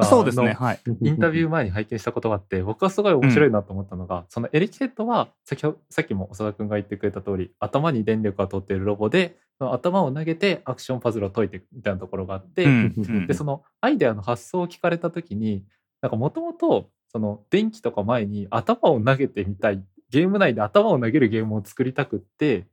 [0.00, 0.80] そうですね、のはい。
[1.02, 13.26] インタビュー前に拝見したことがあって、僕はすごい面白いなと思ったのが、そのエレキヘッドは先さっきも長田くんが言ってくれた通り、頭に電力が通っているロボで、頭を投げてアクションパズルを解いていくみたいなところがあって、うんうん。
[13.26, 15.64] で、そのアイデアの発想を聞かれた時に、
[16.00, 22.66] なんかもともと、その電気とか前に頭を投げてみたい、ゲーム内で頭を投げるゲームを作りたくって、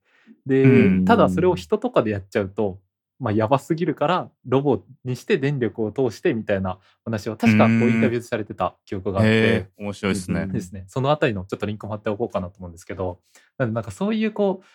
[0.45, 1.05] で、うん。
[1.05, 2.79] ただそれを人とかでやっちゃうと、
[3.19, 10.47] まあ、やばすぎるからロボにして電力を通してみたいな話を確かこううんインタビューされてた記憶があって、面白いですね。
[10.47, 13.19] ですね、そのあたりのちょっとリンクも貼っておこうかなと思うんですけど、
[13.57, 14.65] なんかそういうこう、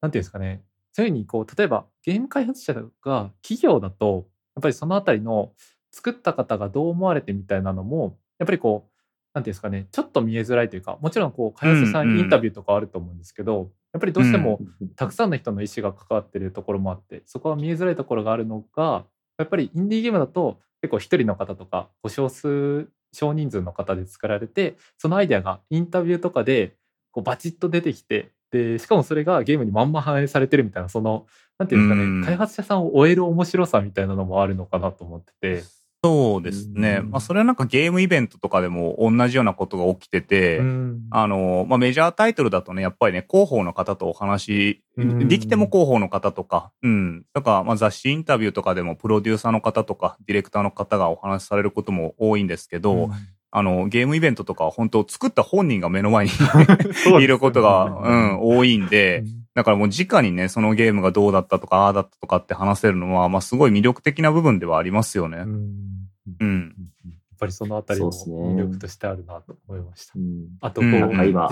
[0.00, 0.62] なんていうんですかね、
[0.92, 5.52] そういうふうにこう、例えばゲーム開発者が企業だと、やっぱりそのあたりの
[5.92, 8.92] 作った方がどう思われてみたいなのも、やっぱりこう、
[9.34, 12.16] なんていうんですかね、ちょっと見えづらいというか、もちろんこう、開発者さうんうん。
[12.16, 14.58] んインタビューとかあると思うんですけど、やっぱりどうしても
[14.96, 19.04] たくさんの人の意思が関わってるところもあってそこは見えづらいところがあるのが
[19.38, 26.74] やっぱりインディーゲームだと結構一人の方とかご少数少人数の方で作られてそのアイデアがインタビューとかで
[27.10, 31.26] こうバチッと出てきてでしかもそれがゲームにまんま反映されてるみたいなその
[31.58, 35.81] なんていうんですかね、うん開発者さんを終える面白さみたいなのもあるのかなと思ってて。
[36.04, 36.98] そうですね。
[37.00, 37.10] うん。
[37.10, 41.02] まあ、それはなんかゲームイベントとかでも同じようなことが起きてて、うん。
[41.12, 45.28] あの、まあ、メジャータイトルだとね、やっぱりね、広報の方とお話、うん。
[45.28, 47.24] できても広報の方とか、うん。
[47.32, 53.10] だから、まあ、雑誌インタビューとかでもプロデューサーの方とか、ディレクターの方がお話しされることも多いんですけど、
[53.52, 56.32] あの、ゲームイベントとかは本当作った本人が目の前に
[57.22, 59.22] いることが、うん、多いんで、
[59.54, 65.38] だからもう直にね、そのゲームがどうだったとか、ああだったとかって話せるのは、まあ、すごい魅力的な部分ではありますよね。
[65.38, 66.08] うん
[66.40, 66.74] うん。
[67.04, 70.12] やっぱりそのあたりもそうっすね魅力としてあるなと思いました。
[70.16, 71.50] うんあとこう、うんなんか今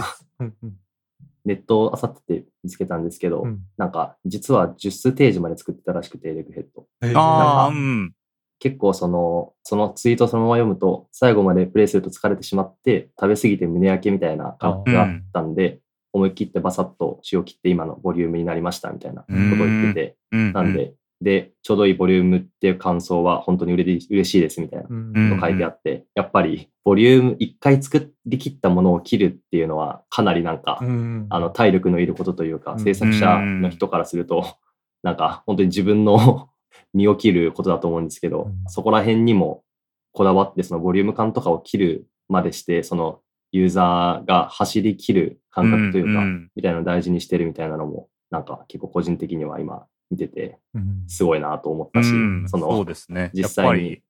[1.45, 6.87] ネットを漁ってて見つけたんですけど、うんなんか実は10数ページまで作ってたらしくて、レグヘッド。
[7.19, 8.15] ああ、うん。
[8.61, 15.80] 結構その、そのツイートをそのまま読むと、最後までプレイすると疲れてしまって、食べ過ぎて胸焼けみたいな感覚があったんで、
[16.13, 20.53] 思い切ってバサッと塩切って今のボリュームになりましたみたいなことを言ってて、うん。
[20.53, 25.13] なんで、で、ちょうどいいボリュームっていう感想は本当に嬉し嬉しいですみたいなうん。
[25.15, 32.81] うんの書いてあって、やっぱりボリューム一回作り切ったものを切るっていうのはかなりなんか、うんあの体力のいることというか、うん。
[32.81, 34.57] 制作者の人からすると、
[35.03, 36.49] なんか本当に自分の
[36.93, 38.55] 身を切ることだと思うんですけど、うん。
[38.67, 39.63] そこら辺にも
[40.13, 43.21] こだわって、そのボリューム感とかを切るまでして、その
[43.53, 53.31] ユーザーが走り切る感覚というか、んみたいなのを大事にしてるみたいなのも、なんか結構個人的には今見てて、うんすごいなと思っうたし、ん、そのそうですね。
[53.35, 54.03] 実やっぱ際に。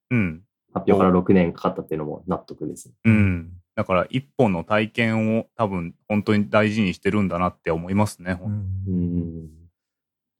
[0.72, 2.92] 発表から6年かかったっていうのも納得です。
[3.05, 3.50] うん。
[3.74, 8.38] だから、一本の体験を多分、本当に大事にしてるんだなって思いますね。
[8.40, 8.53] うん
[8.87, 9.50] うん。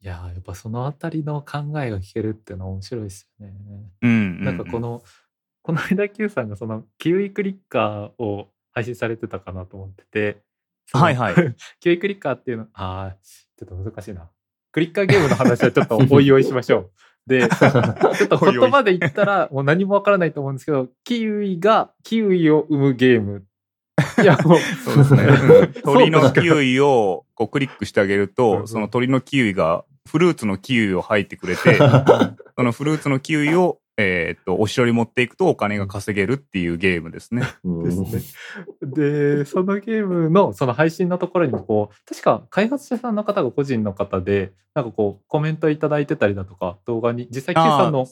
[0.02, 3.54] いやーやっぱそのあたりの考えが聞けるっていうのは面白いですよね。
[4.02, 4.44] うん。
[4.44, 5.02] なんかこ、の、
[5.62, 10.42] この間 Q さんがそのキウイクリッカーを配信されてたかなと思ってて、
[10.92, 11.35] はいはい。
[11.80, 14.28] キウイクリッカーっていうの、ああ、ちょっと難しいな。
[14.72, 16.90] クリッカーゲームの話はちょっと おいおいしましょう。
[17.26, 23.44] で、 ちょっと言葉で言ったらもう何もわからないと思うんですけど、キウイがキウイを生むゲーム。
[24.22, 25.24] いや、もう、そうですね。
[25.24, 37.42] うん鳥のキウイをこうクリックしてあげると、んその鳥のキウイがフルーツのキウイを吐いてくれて、そのフルーツのキウイを、えーっと、お城に持っていくとお金が稼げるっていうゲームですね。
[37.64, 38.22] うんですね。
[38.82, 48.06] で、そのゲームのその配信のところにもこう、確か開発者さんの方が個人の方で、なんかこう、コメントいただいてたりだとか、動画に、実際 Q さんの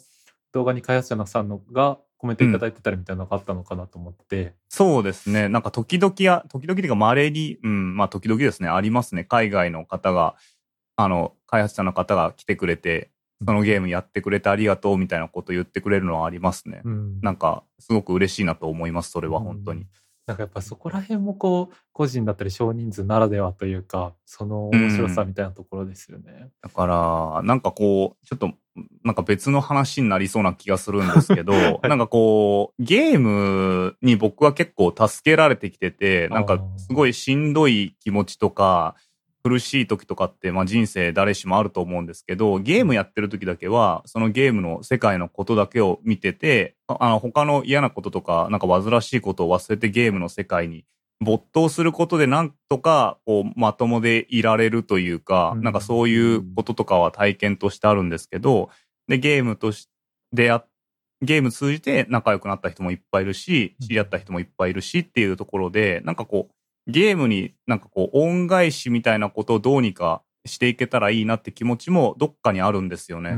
[0.53, 5.49] 動画に開発者のさんのがコメントいただいてたりみたいなのがあったのかなと思って、そうですね。
[5.49, 9.25] なんか時々や、時々というか稀に、うん、まあ時々ですね、ありますね。
[9.25, 10.35] 海外の方が、
[10.97, 13.11] あの、開発者の方が来てくれて、
[13.47, 16.83] そのゲームやってくれてありがとうみたいなこと言ってくれるのはありますね。
[16.85, 19.87] うん、なんか、すごく嬉しいなと思います、それは本当に。
[20.29, 26.25] なんかやっぱそこら辺もこう個人だったり少人数ならではというかその面白さみたいなところですよね。
[26.31, 28.53] うん、だからなんかこうちょっと
[29.03, 38.97] なんか別の話になりそうな気がするんですけど、 はい、なんかこうゲームに僕は結構助けられてきててなんかすごいしんどい気持ちとか
[39.43, 50.85] 苦しい時とかって、まあ、人生誰しもあると思うんですけど、ゲームやってる時だけは、そのゲームの世界のことだけを見てて、あの、他の嫌なこととか、なんか煩わしいことを忘れてゲームの世界に
[51.21, 58.71] 没頭することでなんとか、こう、まともでいられるというか、なんかそういうこととかは体験としてあるんですけど、
[59.09, 59.89] で、ゲームとし
[60.35, 60.53] て、
[61.21, 66.55] ゲーム通じて仲良くなった人もいっぱいいるし、知り合った人もいっぱいいるしっていうところで、なんかこう、
[66.89, 73.37] ゲームになんかこう恩返しみたいなことをどうにかしていけたらいいなって気持ちもどっかにあるんですよね。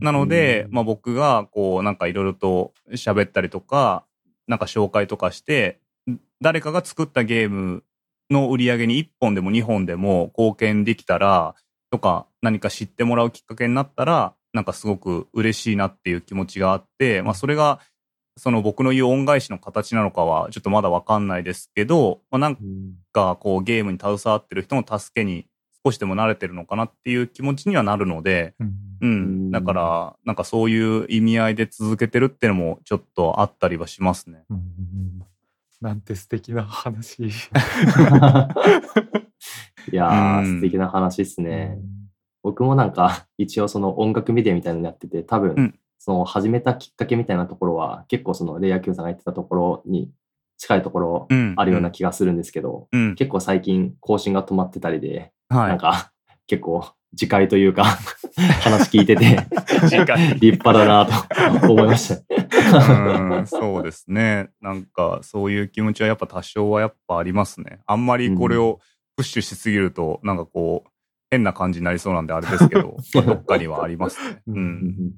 [0.00, 4.04] なので、まあ僕がこうなんかいろいろと喋ったりとか、
[4.48, 5.80] なんか紹介とかして、
[6.40, 7.84] 誰かが作ったゲーム
[8.30, 11.54] の売り上げに1本でも2本でも貢献できたら、
[11.90, 17.80] とか何か知ってもらうきっかけになったら、なんかすごく嬉しいなっていう気持ちがあって、まあそれが
[18.38, 22.58] その僕の言う恩返しの形なのかはちょっとまだわかんないですけど、まあ、なん
[23.12, 25.46] かこうゲームに携わってる人の助けに
[25.84, 34.44] 少しでも慣れてるのかなっていう気持ちにはなるので、うん、うん、だからなんかそういう意味合いで続けてるっていうのもちょっとあったりはしますね。
[34.50, 35.22] うん、
[35.80, 37.28] なんて素敵な話。
[39.90, 41.78] いやー、素敵な話ですね。
[42.42, 50.10] 僕もなんか一応その音楽メディアみたいなのやってて多分、その始めたきっかけみたいなところは結構そのレイヤー Q さんが言ってたところに
[50.56, 56.12] 近いところあるような気がするんですけど、うんうん、結構最近更新が止まってたりで、はい、なんか
[56.46, 56.84] 結構
[57.16, 57.84] 次回というか
[58.62, 59.38] 話聞いてて
[60.40, 61.12] 立派だなと
[61.72, 62.22] 思いました
[62.68, 63.46] うん。
[63.46, 64.50] そうですね。
[64.60, 67.80] なんかそういう気持ちはやっぱ多少はやっぱありますね。
[67.86, 68.80] あんまりこれを
[69.16, 70.90] プッシュしすぎると、なんかこう
[71.30, 74.42] 変な感じになりそうなんであれですけど、まあ、どっかにはありますね。
[74.46, 75.14] うん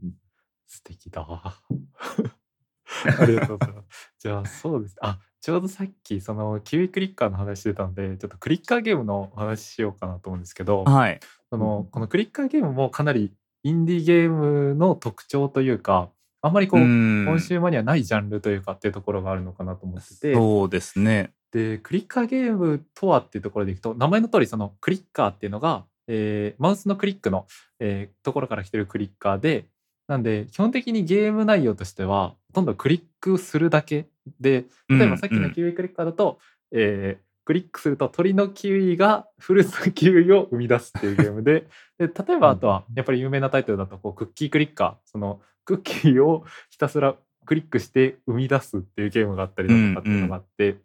[0.70, 1.26] 素敵だ。
[1.28, 4.14] ありがとうございます。
[4.18, 4.96] じゃあ、そうです。
[5.00, 11.18] あ、ちょうどさっき、その、キウイクリッカーの話してたんで、ちょっとクリッカーゲームの話しようかなと思うんですけど、はい。
[11.50, 13.32] その、このクリッカーゲームもかなり
[13.64, 20.34] インディーゲームの特徴というか、あんまりこう、コンシューマーにはないジャンルというかっていうところがあるのかなと思ってて。
[20.34, 21.32] そうですね。
[21.50, 27.46] で、クリッカーゲームとはっていうところでいくと、名前の通り、そのクリッカーっていうのが、えー、マウスのクリックの、
[27.78, 29.66] えー、ところから来てるクリッカーで、
[30.10, 34.08] なんで、基本的にゲーム内容としては、ほとんどクリックするだけ
[34.40, 36.40] で、例えばさっきのキウイクリッカーだと、
[36.72, 41.68] うんうん、えー、クリックすると鳥のキウイがフルーツキウイを生み出すっていうゲームで
[41.98, 44.94] で例えばあとはやっぱり有名なタイトルだとこうクッキークリッカー。
[45.04, 50.82] そのクッキーをひたすらクリックして生み出すっていうゲームがあったりだとかっていうのがあって、うんうん、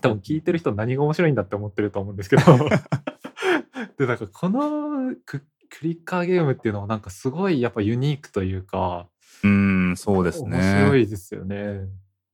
[0.00, 2.42] 多分聞いてる人何が面白いんだって思ってると思うんですけど。
[3.98, 9.08] でだからこのクックリッカーゲームっていうのはなんかすごいやっぱユニークというか、
[9.42, 10.56] うん、そうですね。
[10.56, 11.86] 面白いですよね。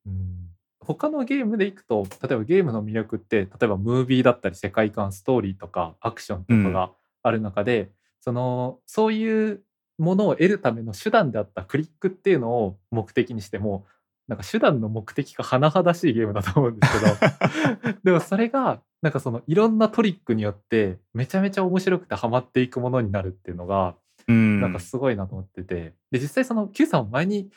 [0.07, 0.49] うん、
[0.81, 6.93] 他のゲームでいくと、例えばゲームの魅力って、例えばムービーだったり世界観、ストーリーとかアクションとかが
[7.23, 7.89] ある中で、うん、
[8.21, 9.63] その、そういう
[9.99, 13.87] ものを得るための手段であったクリックっていうのを目的にしても、
[14.29, 17.95] なんか手段の目的が甚だしいゲームだと思うんですけど。
[18.05, 25.95] でもそれがなんかそのいろんなトリックによってめちゃめちゃ面白くてハマっていくものになるっていうのがなんかすごいなと思ってて。
[26.11, 27.51] で実際その Q さんも前に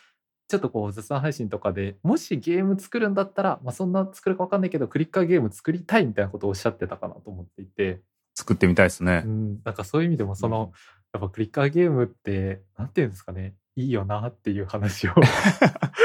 [0.47, 8.01] ちょっとこう雑談配信とかでもしゲーム作るんだったら、まあ、そんな作るか分かんないけどクリッカーゲーム作りたいみたいなことをおっしゃってたかなと思っていて。
[8.35, 10.71] 作ってみたいですね、うん、なんかそういう意味でもその、
[11.11, 15.11] やっぱクリッカーゲームってなんていうんですかねいいよなっていう話を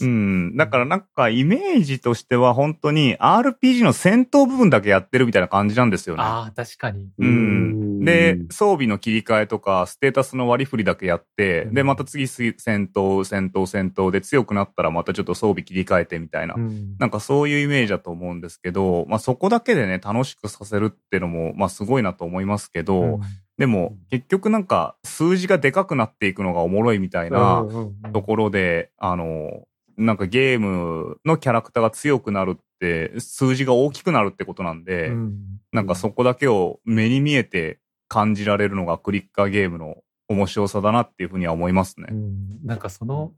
[0.00, 0.56] うん。
[0.56, 6.22] だからなんかイメージとしては本当に RPG の戦闘部分だけやってるみたいな感じなんですよね。
[6.22, 7.08] ああ、確かに。
[7.18, 8.04] うん。
[8.04, 12.54] で、装備の切り替えとか、ステータスの割り振りだけやって、うん、で、また次戦
[12.92, 23.20] 闘、戦闘、戦闘で強くなったらまたちょっと装備切り替えてみたいな、うん、なんかそういうイメージだと思うんですけど、まあそこだけでね、楽しくさせるっていうのも、まあすごいなと思いますけど、うん
[23.58, 27.66] でも、結局なんか数字がでかくなっていくのがおもろいみたいな
[28.12, 35.12] ところで、あの、なんかゲームのキャラクターが強くなるって、数字が大きくなるってことなんで、
[35.72, 39.96] なんかそこだけを目に見えて感じられるのがクリッカーゲームの
[40.28, 42.06] 面白さだなっていうふうには思いますね。
[42.10, 43.32] うん、なんかその、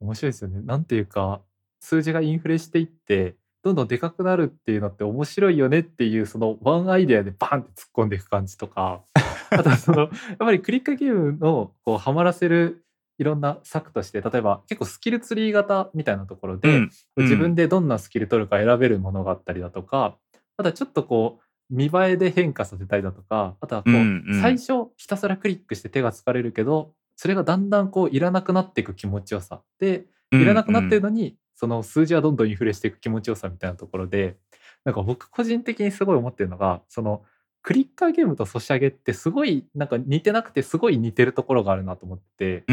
[0.00, 0.62] 面白いですよね。
[0.62, 1.42] なんていうか、
[1.80, 9.02] 数字がインフレしていって、どんどんでかくなるっていうのって面白いよねっていうそのワンアイデアでバンって突っ込んでいく感じとか
[9.50, 12.84] あとその、やっぱりクリックゲームのこうハマらせる
[13.18, 20.16] いろんな策として、例えば結構スキルツリー型みたいなところで、うん、自分でどんなスキル取るか選べるものがあったりだとか、
[20.56, 29.62] あとはちょっとこう、見栄えで変化させたりだとか、あとはこう、うんうん、最初ひたすらクリックして手が疲れるけど、それがだんだんこういらなくなっていく気持ちよさ。
[29.78, 34.36] で、いらなくなってるのに、その数字はどんどんインフレしていく気持ちよさみたいなところで、
[34.84, 37.24] なんか僕個人的にすごい思ってるのが、その
[37.66, 42.72] クリッカーゲームとソシャゲってすごいなんか似てなくてすごい似てるところがあるなと思ってて、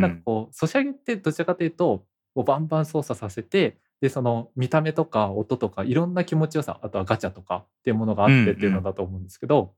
[0.00, 9.74] なんかこうソシャゲってどちらかというとこうバンバン操作させてでその見た目とか音とかいろんな気持ちよさあとはガチャとかっていうものがあってっていうのだと思うんですけど、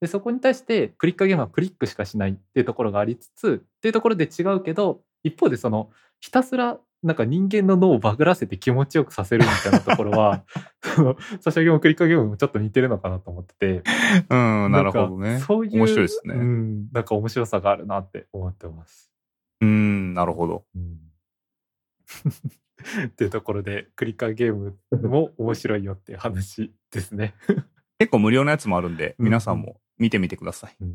[0.00, 5.90] でそこに対してクリッカーゲームはクリックしかしないっていうところがありつつっていうところで違うけど一方でその
[6.20, 10.44] ひたすらなんか人間の脳をバグらせて気持ちよくさせるみたいなところは、
[10.82, 13.82] その、ソシャゲもクリックゲームもちょっと似てるのかなと思ってて。
[14.28, 15.38] うん、なるほどね。
[15.38, 15.76] そういう。
[15.76, 16.34] 面白いですね。
[16.34, 19.12] うん、なんか面白さがあるなって思ってます。
[19.60, 20.64] うん、なるほど。
[20.74, 20.98] うん、
[23.06, 24.76] っていうところで、クリッカーゲーム
[25.08, 27.34] も面白いよっていう話ですね。
[28.00, 30.76] 結構無料のやつもあるんで、皆さんも見てみてください。
[30.80, 30.92] うん、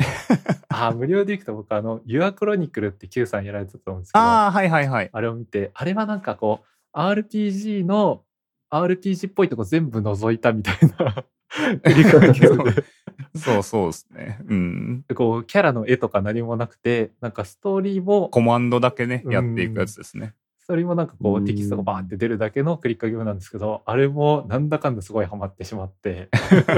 [0.70, 6.62] あ無料でいくと僕あの「ユアクロニクル」って Q さんやられてたと思うんですけどあはいはいはいあれを見てあれはなんかこ
[6.94, 8.24] う RPG の
[8.72, 11.26] RPG っぽいとこ全部除いたみたいな
[13.36, 14.40] そうそうですね。
[14.48, 15.06] うん。
[15.16, 20.34] こうキャラの絵とか何もなくてなんかストーリーもコマンドだけねやっていくやつですね。
[20.60, 26.30] ストーリーもなんかこうテキストがバーって出るだけのクリックゲームなんですけどあれもなんだかんだすごいハマってしまって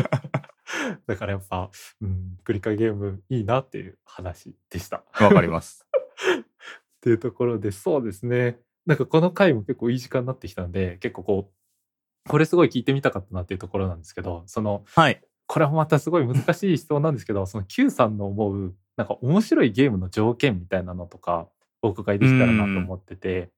[1.07, 1.69] だからやっぱ、
[2.01, 5.03] うん、クリカゲームいいなっていう話でした。
[5.19, 5.85] わかります。
[6.37, 6.43] っ
[7.01, 8.59] ていうところで、そうですね。
[8.85, 11.51] なんかこの回も結構いい時間になってきたんで、結構こ
[12.25, 15.21] う、これすごい聞いてみたかったなっていうところなんですけど、その、はい。
[15.47, 21.47] これはまたすごい難しい質問なんですけど、その Q さんの思う、なんか面白いゲームの条件みたいなのとか、
[21.83, 23.51] お伺いできたらなと思ってて、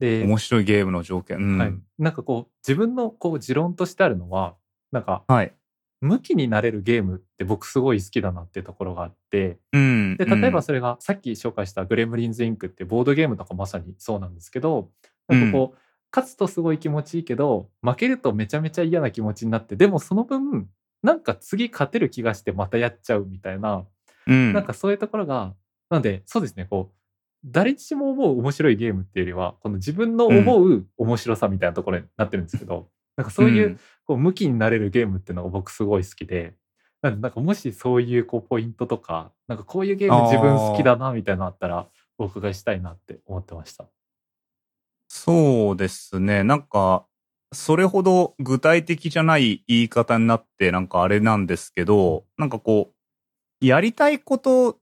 [0.00, 1.38] で、面白いゲームの条件。
[1.38, 1.74] うん、はい。
[1.98, 4.56] なんかこう、自分のこう持論としてあるのは、
[4.90, 5.52] なんか、はい。
[6.00, 14.90] 向きになれるゲームって僕すごい好きだなっていうところがあって、うん、で例えばそれがさっき紹介した「グレムリンズ・インク」ってボードゲームとかまさにそうなんですけど
[15.28, 15.78] なんかこう、うん、
[16.14, 20.68] 勝つとすごい気持ちいいけど負けるとめちゃめちゃ嫌な気持ちになってでもその分
[21.02, 23.84] なんか次勝てる気がしてまたやっちゃうみたいな、
[24.26, 25.54] うん、なんかそういうところが
[25.90, 26.98] なんでそうですねこう
[27.44, 33.78] 誰しも思う面白いゲームっていうよりはこの自分の思う面白さみたいなところになってるんですけど、なんかそういう、
[34.08, 36.54] こう向きになれるゲームっていうのが僕すごい好きで、
[37.02, 41.86] なんかもしそういうこうポイントとか、なんかこういうゲーム自分好きだなみたいなのあったら、
[42.16, 43.86] お伺いしたいなって思ってました。
[45.08, 46.42] そうですね。
[46.42, 47.06] なんか、
[47.52, 52.92] それほど具体的じゃない言い方になって、なんかあれなんですけど、なんかこ
[53.62, 54.78] う、やりたいこと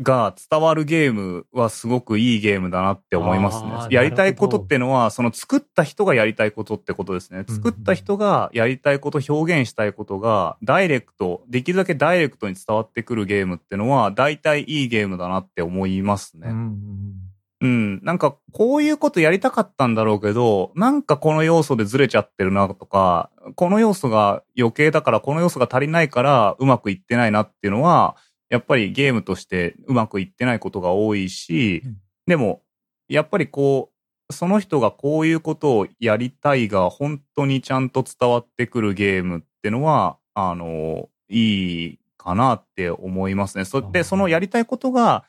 [0.00, 3.70] が伝わるゲームはすごくいいゲームだなって思いますね。
[3.90, 7.44] やりたいことっていうのは、その作った人がやりたいことってことですね。
[7.48, 16.48] 作った人がやりたいこと、表現したいことが、ダイレクト、できるだけダイレクトに伝わってくるゲームっていうのは、大体いいゲームだなって思いますね。
[16.48, 17.14] うん、
[17.60, 28.16] うん、なんか、こういうことやりたかったんだろうけど、なんかこの要素でずれちゃってるなとか、この要素が余計だから、この要素が足りないから、うまくいってないなっていうのは、
[28.50, 31.96] やっぱりゲームとしてうまくいってないことが多いし、うん、
[32.26, 32.62] でも、
[33.08, 33.90] やっぱりこ
[34.28, 43.64] う、その人がこういうことをやりたいが本当にちゃんと伝わってくるゲームってのは、あの、いいかなって思いますね。
[43.64, 45.24] そで、そのやりたいことが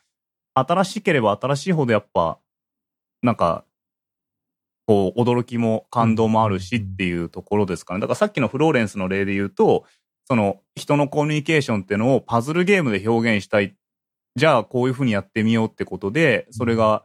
[0.54, 2.38] 新しければ新しいほどやっぱ、
[3.22, 3.64] なんか、
[4.86, 8.00] こう、驚きも感動もあるしっていうところですかね。
[8.00, 9.84] だからさっきのフローレンスの例で言うと、
[10.30, 13.74] その人のコミュニケーションっていうのをパズルゲームで表現したい。
[14.36, 17.04] じゃあこういうふうにやってみようってことで、それが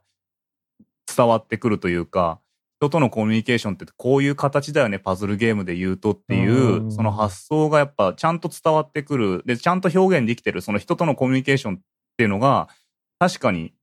[1.08, 2.40] 伝わってくるというか、
[2.80, 9.42] 人とのコミュニケーションってこういう形だよね、パズルゲームで言うとっていう、その発想がやっぱちゃんと伝わってくる。
[9.44, 11.80] で、ちゃんと表現できてる、その人とのコミュニケーションっ
[12.18, 12.70] ていうのが、
[13.18, 13.74] 確かに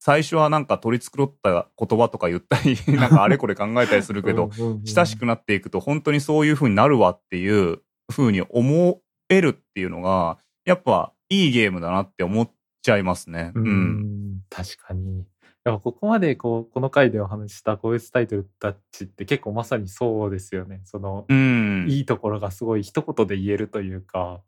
[0.00, 4.50] 最初はなんか取り繕った言葉とか言ったり、 なんかあれこれ考えたりするけど、
[4.86, 12.50] 親しくなっていくと本当にそういう風になるわっていうふうに思えるっていうのが、やっぱいいゲームだなって思っ
[12.82, 13.52] ちゃいますね。
[13.54, 13.66] うん。
[13.66, 15.24] うん確かに。
[15.64, 20.80] やっぱここまでこう、この回でお話したこういうタイトルたちって結構まさにそうですよね。
[20.84, 24.40] その、うん、いいところがすごい一言で言えるというか。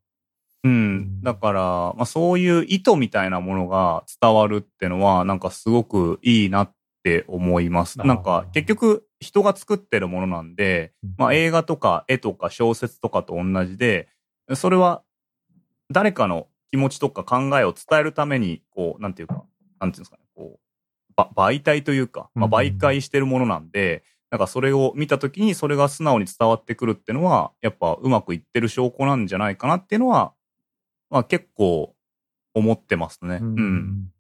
[0.65, 1.21] うん。
[1.23, 1.61] だから、
[1.97, 7.99] まあそういう意図みたいなものが伝わるってのは、なんかすごくいいなって思います。
[7.99, 14.09] なんか結局人が作ってるものなんで、まあ映画とか絵とか小説とかと同じで、
[14.55, 15.03] それは
[15.91, 19.45] 誰かの気持ちとか考えを伝えるために、こう、なんていうか、
[19.81, 20.61] なんていうんですかね、こ
[21.17, 30.33] う、媒体というか、まあ、媒介してるものなんで、なんかそれを見たときにそれが素直に伝わってくるっていうのは、やっぱうまくいってる証拠なんじゃないかなっていうのは、
[31.11, 31.97] まあ結構
[32.55, 33.39] 思ってますね。
[33.43, 33.59] うん。
[33.59, 34.13] うん、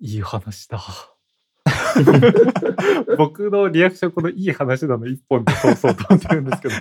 [0.00, 0.82] いい話だ。
[3.18, 6.74] 僕のリアクションこのいい話なの一本で通そうと思ってるんですけど。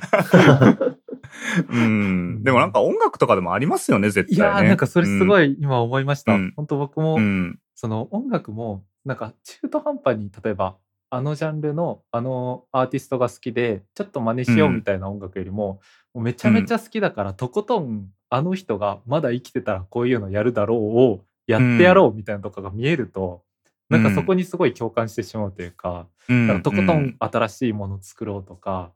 [1.69, 2.43] うん。
[2.43, 6.33] でもなんか音楽とかでもありますよね、絶対、ね、いやなんかそれすごい今思いました。
[6.33, 10.77] うん、本当僕も、うん、その音楽も、なんか中途半端に例えば
[11.09, 15.79] あのジャンルのあのアーティストが好きでちょっと真似しようみたいな音楽よりも、
[16.13, 23.43] もうめちゃめちゃ好きだから、とことんあの人がまだ生きてたらこういうのやるだろうをやってやろうみたいなとかが見えると、
[23.89, 28.91] なんかそこにすごい共感してしまうというか,、かとことん新しいものを作ろうとか、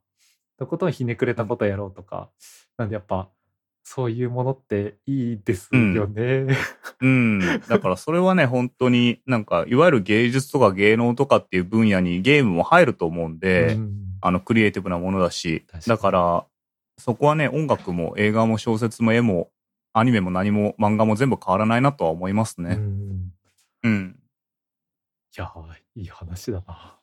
[0.58, 2.30] とことんひねくれたことやろうとか、
[2.76, 3.28] なんでやっぱ
[3.82, 6.46] そういうものっていいですよね。
[7.00, 7.40] うん。
[7.40, 16.44] うん、だからそれはね、本当になんか、いわゆる芸術とか芸能とかっていう分野にゲームも入ると思うんで、うん、あの、クリエイティブなものだし、だから、
[16.98, 19.50] そこはね、音楽も映画も小説も絵も
[19.92, 22.76] アニメも何も漫画も全部変わらないなとは思いますね。
[22.78, 23.32] うん。
[23.82, 24.19] うん。
[25.36, 25.52] いや
[25.94, 26.98] いい話だな。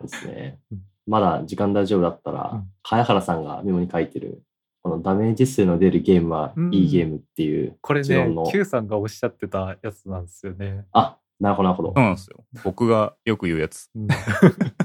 [0.00, 0.58] ですね。
[1.06, 4.42] まだ時間大丈夫だったら、うん、茅原さんがメモに書いてる、
[4.82, 10.84] このダメージ数の出るゲームはいいゲームっていう、うん、これね、Q さんがおっしゃってたやつなんですよね。
[10.92, 11.88] あ、なるほど、なるほど。
[11.94, 12.44] そうなんですよ。
[12.64, 13.90] 僕がよく言うやつ。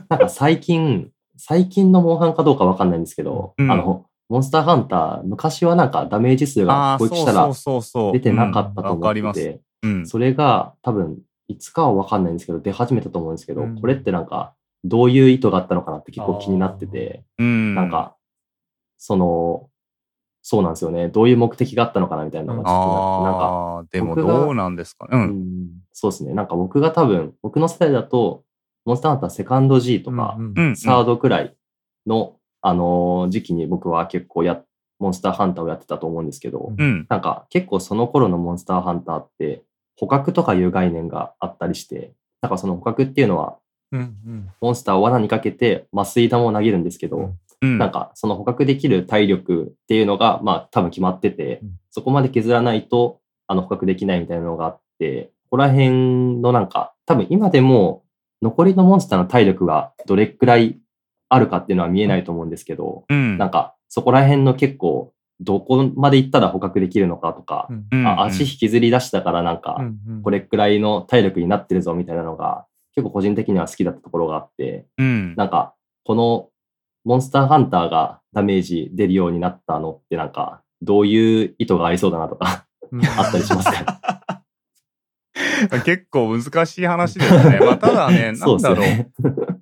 [0.10, 7.52] なんか最近、最近のモンハンかどうかわかんないんですけど、うん、あの、モンスターハンター、昔はなんかダメージ数が攻撃したら
[8.14, 14.54] 出てなかったと思ってて、うん、それが多分、いつかはわかんないんですけど、出始めたと思うんですけど、うん、これってなんか、
[14.84, 18.16] どういう意図があったのかなって結構気になってて、うん、なんか、
[18.98, 19.70] その、
[20.42, 21.08] そうなんですよね。
[21.08, 25.18] どういう目的があったのかなみたいなのがちょっとなんか、でもどうなんですかね。
[25.18, 26.34] うん、そうですね。
[26.34, 28.44] なんか僕が多分、僕の世代だと、
[28.86, 30.38] モンスターハンターセカンド G とか、
[30.76, 31.56] サードくらい
[32.06, 34.62] の、あの時期に僕は結構や、
[35.00, 39.64] モンスターハンターをやってたと思うんですけど、うん、なんか結構その頃のモンスターハンターって、
[39.98, 43.58] 捕獲とかいう概念があったりして、なんかその捕獲っていうのは、
[44.60, 58.04] モンスターを罠にかけて麻酔弾を投げるんですけど、うん、なんかその捕獲できる体力っていうのが、まあ多分決まってて、うん、そこまで削らないと、あの捕獲できないみたいなのがあって、ここら辺のなんか、多分今でも
[58.42, 60.80] 残りのモンスターの体力がどれくらい
[61.30, 69.80] あるかっていうのは見えないと思うんですけど、うん、なんかそこら辺の結構どこまで行ったら捕獲できるのかとか、うん、あ足引きずり出したからなんか、
[70.24, 72.66] これくらいの体力になってるぞみたいなのが、
[72.96, 75.74] 結構個人的には好きだったところがあって、うん、なんか、
[76.06, 76.50] この
[77.04, 82.66] モンスターハンターがダメージ出るようになったのってなんか、どういう意図がありそうだなとか
[83.18, 84.44] あったりしますか？
[85.86, 87.60] 結構難しい話ですね。
[87.60, 88.80] まあ、ただね、 なんだろう。
[88.80, 89.10] ね、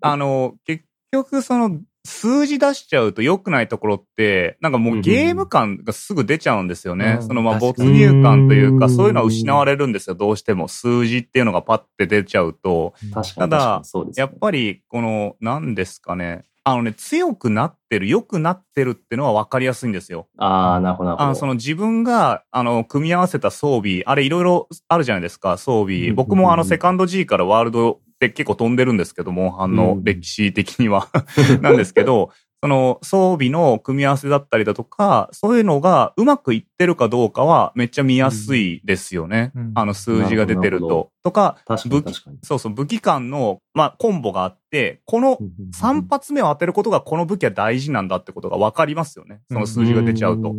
[0.02, 7.18] あの、結局その数字出しちゃうと良くないところって、なんかもうゲーム感がすぐ出ちゃうんですよね。
[7.20, 10.68] うん、そのまあ没入感というか、そういうのは失われるんですよ、どうしても。
[10.68, 12.94] 数字っていうのがパッて出ちゃうと。
[13.36, 13.82] ただ、
[14.16, 16.46] やっぱり、この、何ですかね。
[16.64, 20.28] あのね、強くなってる、良くなってるっていうのは分かりやすいんですよ。
[20.38, 21.20] ああ、なるほど。
[21.20, 26.12] あの、その自分が、あの、組み合わせた装備、あれいろいろあるじゃないですか、装備。
[26.12, 31.08] 僕もあの、セカンド G からワールドって結構飛んでるんですけど、モンハンの歴史的には
[31.62, 32.32] なんですけど、
[32.64, 39.52] その装備の組み合わせだったりだとか、そういうのがうまくいってるかどうかはめっちゃ見やすいですよね。
[39.56, 41.10] うん、あの数字が出てると。
[41.24, 41.58] とか
[41.88, 42.14] 武器、
[42.44, 45.40] そうそう、武器間の、まあ、コンボがあって、この
[45.74, 49.42] 3発目を当てることがこの武器は大事なんだってことが分かりますよね。
[49.52, 50.54] その数字が出ちゃうと。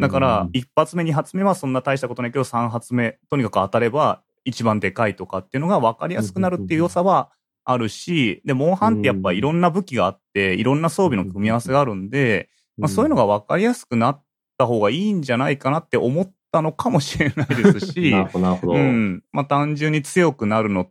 [0.00, 7.30] だから、1発目、2発目はそんな大したことないけど、3発目、とにかく当たれば一番でかいとかっていうのが分かりやすくなるっていう良さは
[7.64, 14.24] あるし、で、モンハンってやっぱいろんな武器があって、いろんな装備の組み合わせがあるんで、まあそういうのが分かりやすくなっ
[14.56, 19.22] た方がいいんじゃないかなって思ったのかもしれないですし、 なるほど、うん。
[19.32, 20.88] まあ単純に強くなるの、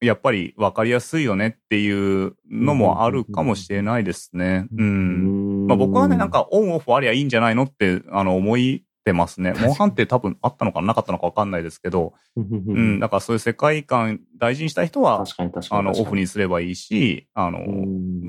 [0.00, 4.66] やっぱり分かりやすいよねっていうのもあるかもしれないですね。
[4.76, 5.66] うん。
[5.68, 9.52] まあ僕はね、なんかオンオフありゃいいんじゃないのって、あの、思いてますね。
[9.52, 15.24] モンハンって多分あったのかなかったのかわかんないですけど、うん、だからそういう世界観大事にしたい人は、
[15.70, 17.60] あの、オフにすればいいし、あの、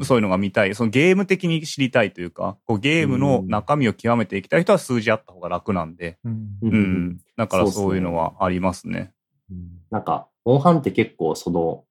[0.03, 9.13] そういうのが見たい、そのゲーム的に知りたいというか、こうゲームの中身を極めていきたい人は数字あった方が楽なんで、うん、うん、だからそういうのはありますね。
[9.47, 9.57] すね。
[9.89, 11.85] なんか、モンハンって結構その、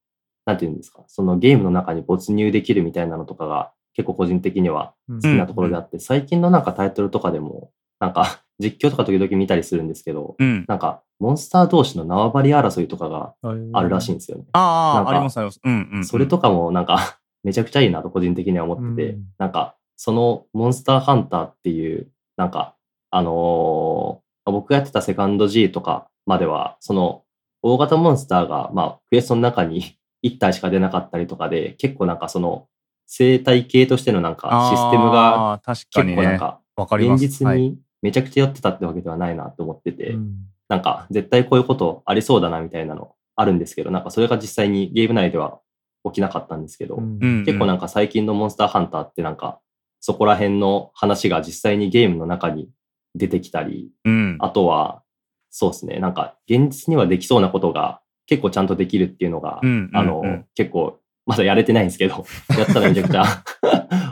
[0.44, 10.64] なんていうんですか、そのゲームの中に没入できるみたいなのとかが結構個人的には好きなところであって、最近のなんかタイトルとかでも、なんか実況とか時々見たりするんですけど、うん。
[10.66, 13.34] なんか、モンスター同士の縄張り争いとかが
[13.72, 14.44] あるらしいんですよね。
[14.52, 15.60] ああ、かありますあります。
[15.62, 16.04] うんうん。
[16.04, 22.74] それとかもなんか、 めちゃくちゃいいなと個人的には思ってて、うんなんか、そのモンスターハンターっていう、なんか、
[23.10, 27.24] あのー僕がやってたセカンド G とかまでは、その、
[27.62, 32.68] 大型モンスターが、まあ、クエストの中に 1体しか出なかったりとかで、結構なんかその、
[33.06, 35.86] 生態系としてのなんかシステムが結。
[35.92, 36.60] 構なんか。
[36.78, 40.36] 現実はいにめちゃくちゃやってたってわけではないなって思ってて、うん。
[40.68, 45.60] なんか絶対こういうことありそうだなみたいなのあるんですけど、なんかそれが実際にゲーム内では
[46.04, 47.18] 起きなかったんですけど、うん。
[47.20, 49.60] うん結構なんか最近のモンスターハンターってなんか
[50.00, 52.68] そこら辺の話が実際にゲームの中に
[53.14, 54.36] 出てきたり、うん。
[54.40, 55.02] あとは
[55.50, 59.96] そうですね、なんか現実にはできそうなことが結構ちゃんとできるっていうのが、うんうんうん。
[59.96, 62.24] あの、結構まだやれてないんですけど、
[62.56, 63.24] やったらめちゃくちゃ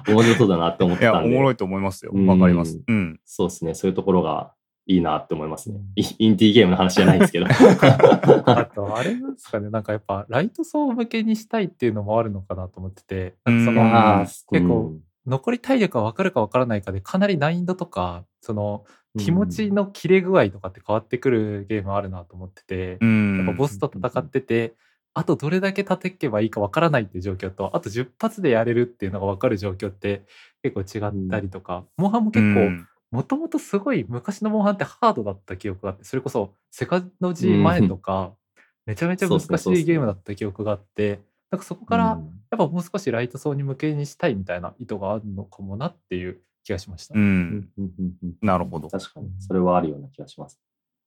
[0.09, 1.29] 面白そうだなって思ったんで。
[1.31, 2.13] おもろいと思いますよ。
[2.15, 2.81] うんわかります。
[2.87, 3.21] うん。
[3.25, 3.75] そうですね。
[3.75, 4.53] そういうところが
[4.87, 5.85] いいなって思いますねうん。
[5.97, 7.47] イインティーゲームの話じゃないですけど。
[7.49, 18.85] あと、あれなんですかね、なんかやっぱ、ライト層向けにしたいっていうのもあるのかなと思ってて、そうんの、結構うん残り体力が分かるか分からないかで、かなり難易度とか、その、
[19.19, 23.37] 気持ちの切れ具合とかって変わってくるゲームあるなと思ってて、うん。
[23.39, 24.75] やっぱボスと戦ってて、
[25.15, 30.25] あとどれだけ立てっけばいいか分からないっていう状況と、あと10発でやれるっていうのが分かる状況って
[30.63, 38.33] 結構違ったりとか、モンハンも結構、うんもともとすごい昔のモンハンってハードだった記憶があって、それこそセカンド G 前とか、
[38.87, 41.21] めちゃめちゃ難しいゲームだった記憶があって、
[41.53, 47.15] なんかそこからうんやっぱもう少しライト層に向けにしたいみたいな意図があるのかもなっていう気がしました。
[47.15, 47.19] う。
[47.19, 48.89] うんんうんうんうんなるほど。
[48.89, 50.61] 確かに、それはあるような気がします。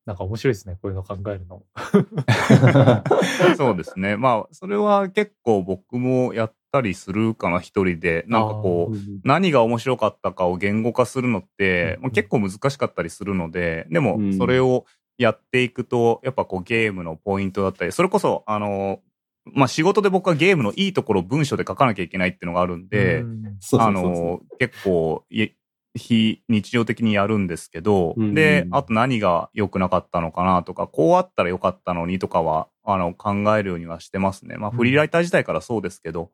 [0.07, 1.63] なんか面白いですね、こういうの考えるの。
[3.57, 4.15] そうですね。
[4.15, 8.23] まあ、それは結構僕もやったりするかな、一人で。
[8.29, 8.95] なんかこう、
[9.25, 14.85] 何が面白かったかを言語化するのって、うんまあ結構難しかったりするので、でもうんそれを
[15.17, 19.01] やっていくと、やっぱこうゲームのポイントだったり、それこそ、あの、
[19.43, 25.49] まあ仕事で僕はゲームのいいところを文章で書かなきゃいけないっていうのがあるんで、うんあの、結構い、
[25.97, 34.57] 非日常的にやるんですけど、うんで、あと何が良くなかったのかなとか、こうあったら良かったのにとかは、あの、考えるようにはしてますね。
[34.57, 34.77] まあ、うん。
[34.77, 36.27] フリーライター自体からそうですけど、うん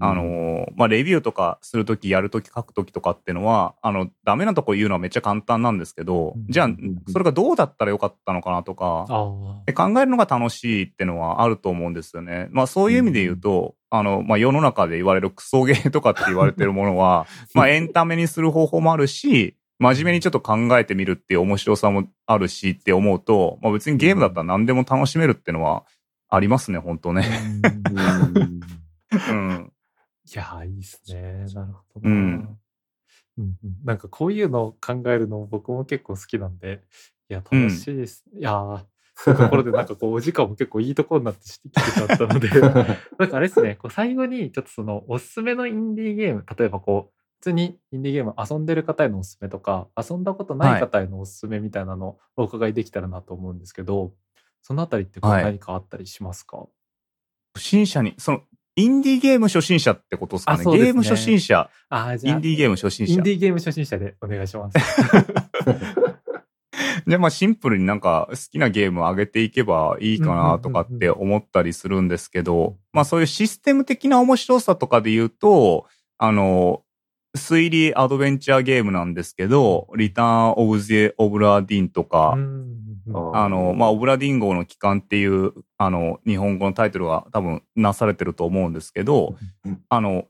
[0.00, 9.06] あの、まあ、レビューとかするとき、やるとき、書くときとかっていうのは、あの、ダメなとこ言うのはめっちゃ簡単なんですけど、うんじゃあん、それがどうだったら良かったのかなとか、
[9.66, 12.48] で考えるのが楽しいってのはあると思うんですよね。
[12.50, 25.84] まあそういう意味で言うと、あの、まあ世の中で言われるクソゲーとかって言われてるものは、 まあエンタメにする方法もあるし、真面目にちょっと考えてみるっていう面白さもあるしって思うと、まあ別にゲームだったら何でも楽しめるっていうのは
[26.28, 27.24] ありますね、本当ね。
[29.16, 29.72] うん。
[30.24, 31.44] いやー、いいですね。
[31.54, 32.14] なるほどな。
[32.14, 32.58] うん
[33.38, 36.82] うんうんなんかこういうのを考えるの僕も結構好きなんで、
[37.28, 38.24] いや、楽しいです。
[38.34, 42.48] いやー、そういうところでなんかこう、お時間も結構いいところになってきてしまったので、
[43.18, 54.14] なんかあれですね、こう最後にちょっとそのおすすめのインディーゲーム、例えばこう、普通にインディーゲーム遊んでる方へのおすすめとか、遊んだことない方へのおすすめみたいなのをお伺いできたらなと思うんですけど、
[54.62, 56.66] そのあたりって何かあったりしますか、
[57.54, 58.42] 初心者に、その、
[58.76, 60.64] インディーゲーム初心者ってことですかね。
[60.64, 63.14] ねゲーム初心者、ああ、じゃあ、インディーゲーム初心者。
[63.14, 64.78] インディーゲーム初心者でお願いします。
[67.06, 75.86] じゃあまあシンプルになんか好きなゲームを上げていけばいいかなとかって思ったりするんですけど、まあそういうシステム的な面白さとかで言うと、
[76.18, 76.82] あの、
[77.36, 82.36] 推理アドベンチャーゲームなんですけど、リターン・オブ・ゼ・オブラディンとか、
[83.12, 89.82] あの、まあ、オブラディン号の帰還っていう、あの、日本語のタイトルが多分なされてると思うんですけど、うん。
[89.88, 90.26] あの、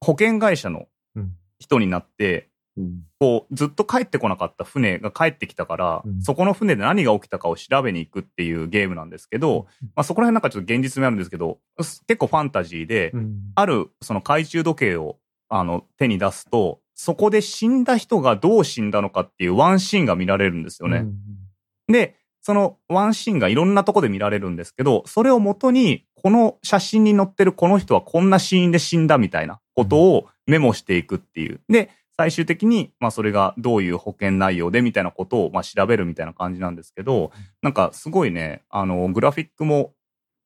[0.00, 0.86] 保険会社の
[1.16, 1.32] うん。
[1.58, 3.02] 人になって、うん。
[3.18, 6.22] こう、ずっと帰ってこなかった船が帰ってきたから、うん。
[6.22, 9.66] そこの船で何が起きたかを調べに行くっていうゲームなんですけど、
[9.96, 13.40] まあ、そこら辺なんかちょっと現実味あるんですけど、す結構ファンタジーで、うん。
[13.54, 15.18] あるその懐中時計を
[15.48, 21.06] あの手に出すと、そこで死んだ人がどう死んだのかっていうワンシーンが見られるんですよね。
[21.90, 31.60] うんで、そのワンシーンがいろんなとこで見られるんですけど、それをもとに、この写真に載ってるこの人はこんなシーンで死んだみたいなことをメモしていくっていう。
[31.68, 37.30] で、最終的に、まあそれがどういう保険内容でみたいなことをまあ調べるみたいな感じなんですけど、
[37.62, 39.92] なんかすごいね、あの、グラフィックも、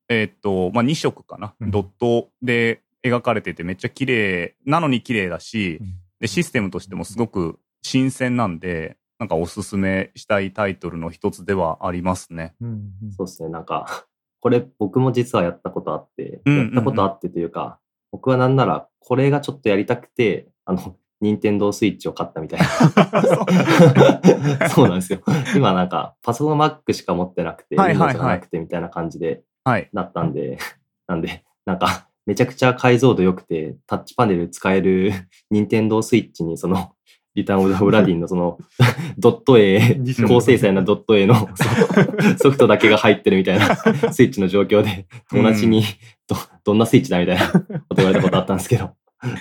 [0.08, 1.70] えーっと、まあ2色かな、うん。
[1.70, 5.94] ドットで描かれててめっちゃ綺麗なのに綺麗だし、うん。
[6.20, 12.54] で、システムとしてもすごく新鮮なんで、なんかおすすめしたいタイトルの一つではありますね。
[12.60, 13.48] うんうんそうですね。
[13.48, 14.06] なんか、
[14.40, 17.78] これ僕も実はやったことあって、やったことあってというか、
[18.12, 22.66] 僕はなんならこれがちょっとやりたくて、あの、任天堂スイッチを買ったみたいな。
[24.68, 25.20] そうなんですよ。
[25.56, 29.88] 今なんか、パソコン Mac しか持ってなくて、はいはいはいなくてみたいな感じではい。
[29.92, 30.58] なったんで、
[31.08, 35.12] なんで、なんか、めちゃくちゃ解像度良くて、タッチパネル使える
[35.50, 36.93] 任天堂スイッチに、その、
[37.34, 38.58] リターンオブザ・ブラディンのその、
[39.18, 41.48] ドット A、高精細なドット A の
[42.38, 43.76] ソフトだけが入ってるみたいな
[44.12, 45.82] スイッチの状況で、友達に
[46.28, 48.90] ど、どんなスイッチだみたいなこと言われたことあったんですけど、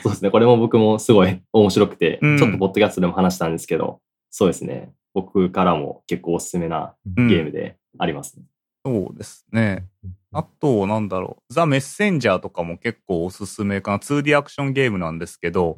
[0.01, 2.37] そうですね、これも僕もすごい面白くて、うん。
[2.37, 8.45] ちょっとポッドキャストでも話したんですけど、そうですね、僕からも結構おすすめなうんゲームでありますね。
[8.85, 9.85] そうですね。
[10.33, 11.53] あと、なんだろう。
[11.53, 13.97] ザ・メッセンジャーとかも結構おすすめかな。
[13.99, 15.77] 2D アクションゲームなんですけど、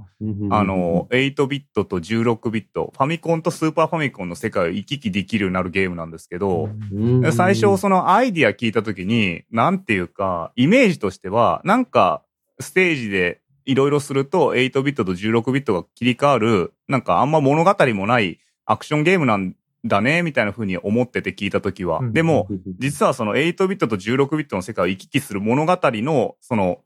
[0.49, 12.24] あの、8ビットと16ビット、ファミコンとスーパーファミコンの世界を行き来できるようになるゲームなんですけど、うん、最初そのアイディア聞いた時に、なんていうか、イメージとしては、なんか
[12.60, 19.56] ステージでいろいろすると8ビットと16ビットが切り替わる、なんかあんま物語もないアクションゲームなん
[19.86, 22.00] だね、みたいな風に思ってて聞いた時は。
[22.00, 22.14] うん。
[22.14, 22.48] でも、
[22.80, 26.82] 実はその8ビットと16ビットの世界を行き来する物語の、その、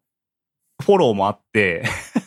[0.81, 1.83] フォローもあって、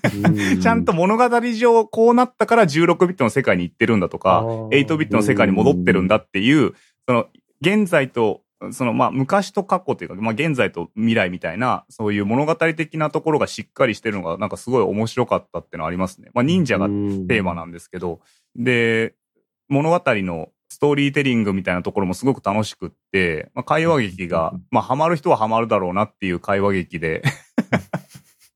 [0.60, 6.74] ちゃんと物語上こうなったから16ビットの世界に行ってるんだとか、8ビットの世界に戻ってるんだっていう、
[7.06, 7.26] その、
[7.60, 16.30] 現在と、その、まあ、昔と過去というか、まあ、現在と未来みたいな、そういう物語的なところがしっかりしてるのが、なんかすごい面白かったっていうのはありますね。
[16.34, 18.20] まあ、忍者がテーマなんですけど、
[18.54, 19.14] で、
[19.68, 27.22] 物語のストーリーテリングみたいなところもすごく楽しくって、まあ、会話劇が、まあ、ハマる人はハマるだろうなっていう会話劇で、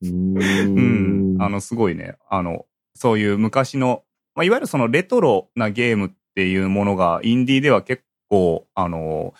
[0.03, 2.65] うんうん、あの、すごいね、あの、
[2.95, 4.03] そういう昔の、
[4.35, 9.33] まあ、いわゆるそのレトロなゲームっていうものが、インディーでは結構、あの、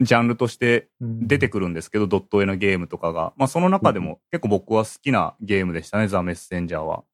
[0.00, 3.34] ジャンルとして出てくるんですけど、ドット絵のゲームとかが。
[3.36, 7.04] まあ、その中でも結構僕は好きなゲームでしたね、ザ・メッセンジャーは。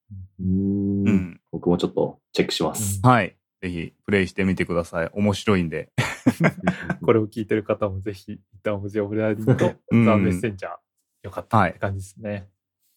[0.40, 1.40] うんうん。
[1.52, 3.00] 僕もちょっとチェックします。
[3.02, 3.36] はい。
[3.66, 5.10] ぜひ、プレイしてみてください。
[5.12, 5.90] 面白いんで。
[7.02, 10.72] これを聞いてる方もぜひ、一旦オブジェオブラディとうんザ・メッセンジャー、
[11.24, 12.48] よかったって感じですね。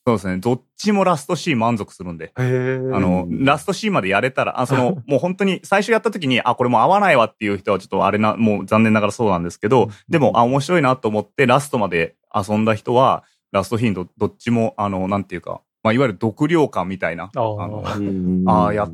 [0.05, 0.37] そうですね。
[0.37, 2.31] どっちもラストシーン満足するんで。
[2.35, 17.83] あの、ラストシーンまでやれたら、あ、その、もう本当に最初やった時に、あ、これもう合わないわっていう人はちょっとあれな、もう残念ながらそうなんですけど、でも、あ、面白いなと思ってラストまで遊んだ人は、ラストシーンどどっちも、あの、なんていうか、まあ、いわゆる読量感みたいな、ああの、
[18.45, 18.51] あ。
[18.51, 18.93] ああ、やった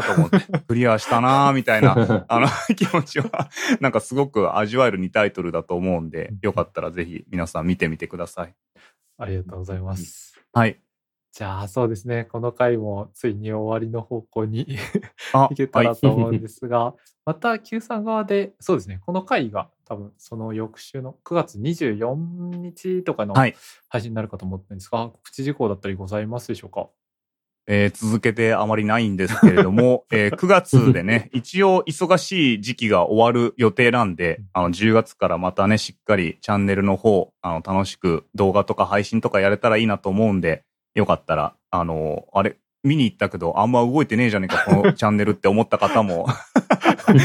[0.00, 3.48] ーと思って、 クリアしたなーみたいな、 あの、気持ちは、
[3.80, 8.54] なんかすごく味わえる2タイトルだと思うんで、よかったらぜひ皆さん見てみてください。
[9.18, 10.38] ありがとうございます。
[10.52, 10.78] はい。
[11.36, 12.24] じゃあ、そうですね。
[12.24, 14.78] この回もついに終わりの方向に
[15.34, 16.94] あ いけたらと思うんですが、
[17.26, 19.02] また Q さん側で、そうですね。
[19.04, 23.54] この回が多分その翌週の9月24日とかのはい
[23.90, 26.88] 配信になるかと思ってるんですが、告知事項だったりございますでしょうか？
[27.66, 40.64] えー続けてあまりないんですけれども、 えー9月でね、一応忙しい時期が終わる予定なんで、あの、10月からまたね、しっかりチャンネルの方、あの、楽しく動画とか配信とかやれたらいいなと思うんで、
[40.96, 47.20] よかったら、あの、あれ、見に行ったけど、あんま動いてねえじゃねえか、このチャンネルって思った方も、あの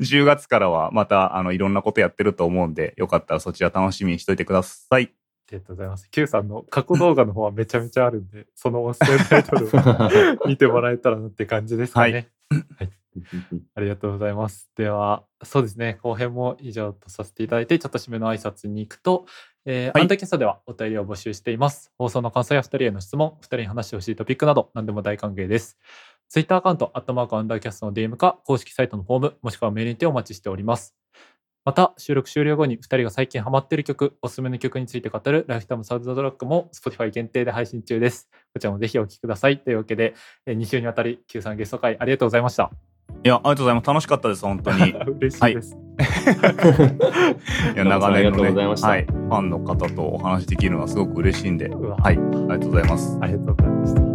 [0.00, 5.12] 10月からはまた、あの、いろんなことやってると思うんで、よかったらそちら楽しみにしといてください。
[5.48, 6.08] ありがとうございます。
[6.10, 9.70] Q さんの過去動画の方はめちゃめちゃあるんで、その音声タイトルを
[10.46, 12.28] 見てもらえたらなって感じですかね。
[12.78, 12.90] はい。
[13.74, 14.70] ありがとうございます。
[14.76, 19.26] では、そうですね、後編も以上とさせていただいて、ちょっと締めの挨拶に行くと、
[19.68, 21.90] えーはいアンダーキャストではお便りを募集しています。
[21.98, 25.76] 放送の感想や2人への質問、2人に話してほしいトピックなど、何でも大歓迎です。
[26.28, 30.94] ツイッターアカウント、アットマークアンダーキャストの DM か、公式サイトのフォーム、もしくはメールにてお待ちしております。
[31.64, 38.30] また、収録終了後に2人が最近ハマっている曲、おすすめの曲について語るライフタイムサウンドトラックも Spotify 限定で配信中です。
[38.54, 39.58] こちらもぜひお聴きください。
[39.58, 40.14] というわけで、
[40.46, 42.70] 2週にわたり Q さんゲスト会ありがとうございました。
[43.26, 43.86] いや、ありがとうございます。
[43.88, 44.94] 楽しかったです、本当に。
[45.18, 45.76] 嬉しいです。
[47.74, 53.18] いや長年のね、はい、ファンの方とお話しできるのはすごく嬉しいんで、はい、ありがとうございます。
[53.20, 54.05] ありがとうございました。